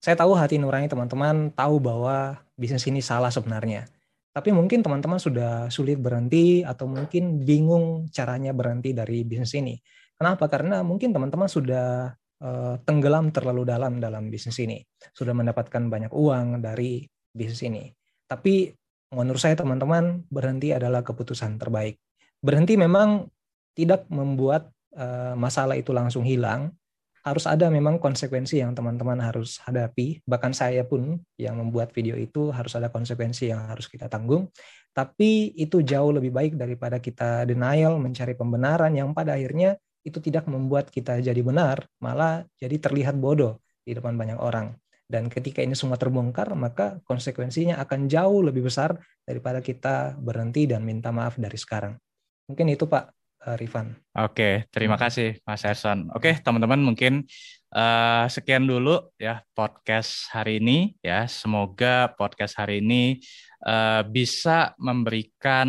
Saya 0.00 0.16
tahu 0.16 0.32
hati 0.32 0.56
nurani 0.56 0.88
teman-teman 0.88 1.52
tahu 1.52 1.76
bahwa 1.76 2.40
bisnis 2.56 2.88
ini 2.88 3.04
salah 3.04 3.28
sebenarnya. 3.28 3.84
Tapi 4.30 4.54
mungkin 4.54 4.80
teman-teman 4.80 5.18
sudah 5.18 5.68
sulit 5.68 5.98
berhenti 6.00 6.62
atau 6.64 6.86
mungkin 6.88 7.42
bingung 7.44 8.08
caranya 8.08 8.54
berhenti 8.56 8.96
dari 8.96 9.26
bisnis 9.26 9.52
ini. 9.58 9.76
Kenapa? 10.16 10.48
Karena 10.48 10.80
mungkin 10.86 11.12
teman-teman 11.12 11.50
sudah 11.50 12.14
uh, 12.40 12.74
tenggelam 12.86 13.34
terlalu 13.34 13.68
dalam 13.68 14.00
dalam 14.00 14.32
bisnis 14.32 14.56
ini, 14.62 14.80
sudah 15.12 15.34
mendapatkan 15.36 15.90
banyak 15.90 16.12
uang 16.14 16.64
dari 16.64 17.04
bisnis 17.34 17.60
ini. 17.66 17.90
Tapi 18.24 18.70
menurut 19.10 19.42
saya 19.42 19.58
teman-teman 19.58 20.22
berhenti 20.30 20.70
adalah 20.70 21.02
keputusan 21.02 21.58
terbaik. 21.58 21.98
Berhenti 22.40 22.78
memang 22.78 23.26
tidak 23.74 24.06
membuat 24.08 24.70
uh, 24.94 25.34
masalah 25.34 25.74
itu 25.74 25.90
langsung 25.90 26.22
hilang. 26.22 26.72
Harus 27.20 27.44
ada 27.44 27.68
memang 27.68 28.00
konsekuensi 28.00 28.64
yang 28.64 28.72
teman-teman 28.72 29.20
harus 29.20 29.60
hadapi. 29.60 30.24
Bahkan 30.24 30.56
saya 30.56 30.88
pun 30.88 31.20
yang 31.36 31.60
membuat 31.60 31.92
video 31.92 32.16
itu 32.16 32.48
harus 32.48 32.72
ada 32.80 32.88
konsekuensi 32.88 33.52
yang 33.52 33.68
harus 33.68 33.92
kita 33.92 34.08
tanggung. 34.08 34.48
Tapi 34.96 35.52
itu 35.52 35.84
jauh 35.84 36.16
lebih 36.16 36.32
baik 36.32 36.56
daripada 36.56 36.96
kita 36.96 37.44
denial, 37.44 38.00
mencari 38.00 38.32
pembenaran 38.32 38.96
yang 38.96 39.12
pada 39.12 39.36
akhirnya 39.36 39.76
itu 40.00 40.16
tidak 40.16 40.48
membuat 40.48 40.88
kita 40.88 41.20
jadi 41.20 41.44
benar, 41.44 41.84
malah 42.00 42.48
jadi 42.56 42.80
terlihat 42.80 43.20
bodoh 43.20 43.60
di 43.84 43.92
depan 43.92 44.16
banyak 44.16 44.40
orang. 44.40 44.79
Dan 45.10 45.26
ketika 45.26 45.58
ini 45.58 45.74
semua 45.74 45.98
terbongkar, 45.98 46.54
maka 46.54 47.02
konsekuensinya 47.02 47.82
akan 47.82 48.06
jauh 48.06 48.46
lebih 48.46 48.70
besar 48.70 48.94
daripada 49.26 49.58
kita 49.58 50.14
berhenti 50.14 50.70
dan 50.70 50.86
minta 50.86 51.10
maaf 51.10 51.34
dari 51.34 51.58
sekarang. 51.58 51.98
Mungkin 52.46 52.70
itu 52.70 52.86
Pak 52.86 53.10
uh, 53.50 53.56
Rifan. 53.58 53.90
Oke, 54.14 54.70
terima 54.70 54.94
hmm. 54.94 55.02
kasih 55.02 55.30
Mas 55.42 55.66
Erson. 55.66 56.06
Oke, 56.14 56.38
teman-teman 56.38 56.78
mungkin 56.78 57.26
uh, 57.74 58.30
sekian 58.30 58.70
dulu 58.70 59.10
ya 59.18 59.42
podcast 59.50 60.30
hari 60.30 60.62
ini 60.62 60.94
ya. 61.02 61.26
Semoga 61.26 62.14
podcast 62.14 62.54
hari 62.62 62.78
ini 62.78 63.18
uh, 63.66 64.06
bisa 64.06 64.78
memberikan 64.78 65.68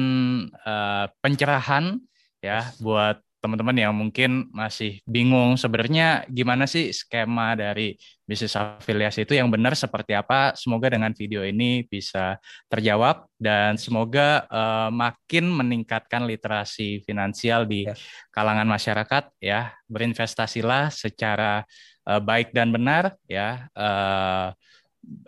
uh, 0.62 1.10
pencerahan 1.18 1.98
ya 2.46 2.70
buat 2.78 3.22
teman-teman 3.42 3.74
yang 3.74 3.94
mungkin 3.98 4.54
masih 4.54 5.02
bingung 5.10 5.58
sebenarnya 5.58 6.30
gimana 6.30 6.70
sih 6.70 6.94
skema 6.94 7.58
dari 7.58 7.98
bisnis 8.22 8.54
afiliasi 8.54 9.26
itu 9.26 9.34
yang 9.34 9.50
benar 9.50 9.74
seperti 9.74 10.14
apa. 10.14 10.54
Semoga 10.54 10.94
dengan 10.94 11.10
video 11.18 11.42
ini 11.42 11.82
bisa 11.90 12.38
terjawab 12.70 13.26
dan 13.42 13.82
semoga 13.82 14.46
uh, 14.46 14.94
makin 14.94 15.50
meningkatkan 15.50 16.30
literasi 16.30 17.02
finansial 17.02 17.66
di 17.66 17.90
ya. 17.90 17.98
kalangan 18.30 18.70
masyarakat 18.70 19.34
ya. 19.42 19.74
Berinvestasilah 19.90 20.94
secara 20.94 21.66
uh, 22.06 22.22
baik 22.22 22.54
dan 22.54 22.70
benar 22.70 23.18
ya. 23.26 23.66
Uh, 23.74 24.54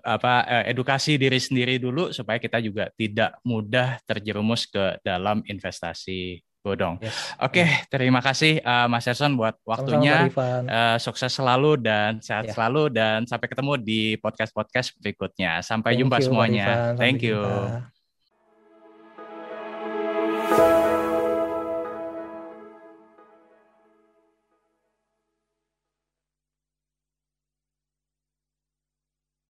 apa 0.06 0.46
edukasi 0.70 1.18
diri 1.18 1.42
sendiri 1.42 1.82
dulu 1.82 2.14
supaya 2.14 2.38
kita 2.38 2.62
juga 2.62 2.94
tidak 2.94 3.42
mudah 3.42 3.98
terjerumus 4.06 4.70
ke 4.70 5.02
dalam 5.02 5.42
investasi 5.50 6.46
bodong. 6.64 6.96
Yes. 7.04 7.36
Oke, 7.44 7.60
okay, 7.60 7.68
terima 7.92 8.24
kasih 8.24 8.64
uh, 8.64 8.88
Mas 8.88 9.04
Erson 9.04 9.36
buat 9.36 9.60
waktunya. 9.68 10.32
uh, 10.32 10.98
sukses 10.98 11.30
selalu 11.36 11.76
dan 11.84 12.24
sehat 12.24 12.48
yeah. 12.48 12.56
selalu 12.56 12.88
dan 12.88 13.28
sampai 13.28 13.52
ketemu 13.52 13.74
di 13.84 14.16
podcast-podcast 14.24 14.96
berikutnya. 15.04 15.60
Sampai 15.60 15.94
Thank 15.94 16.08
jumpa 16.08 16.18
you, 16.18 16.26
semuanya. 16.26 16.68
Thank 16.96 17.20
you. 17.22 17.44
Jumpa. 17.44 17.93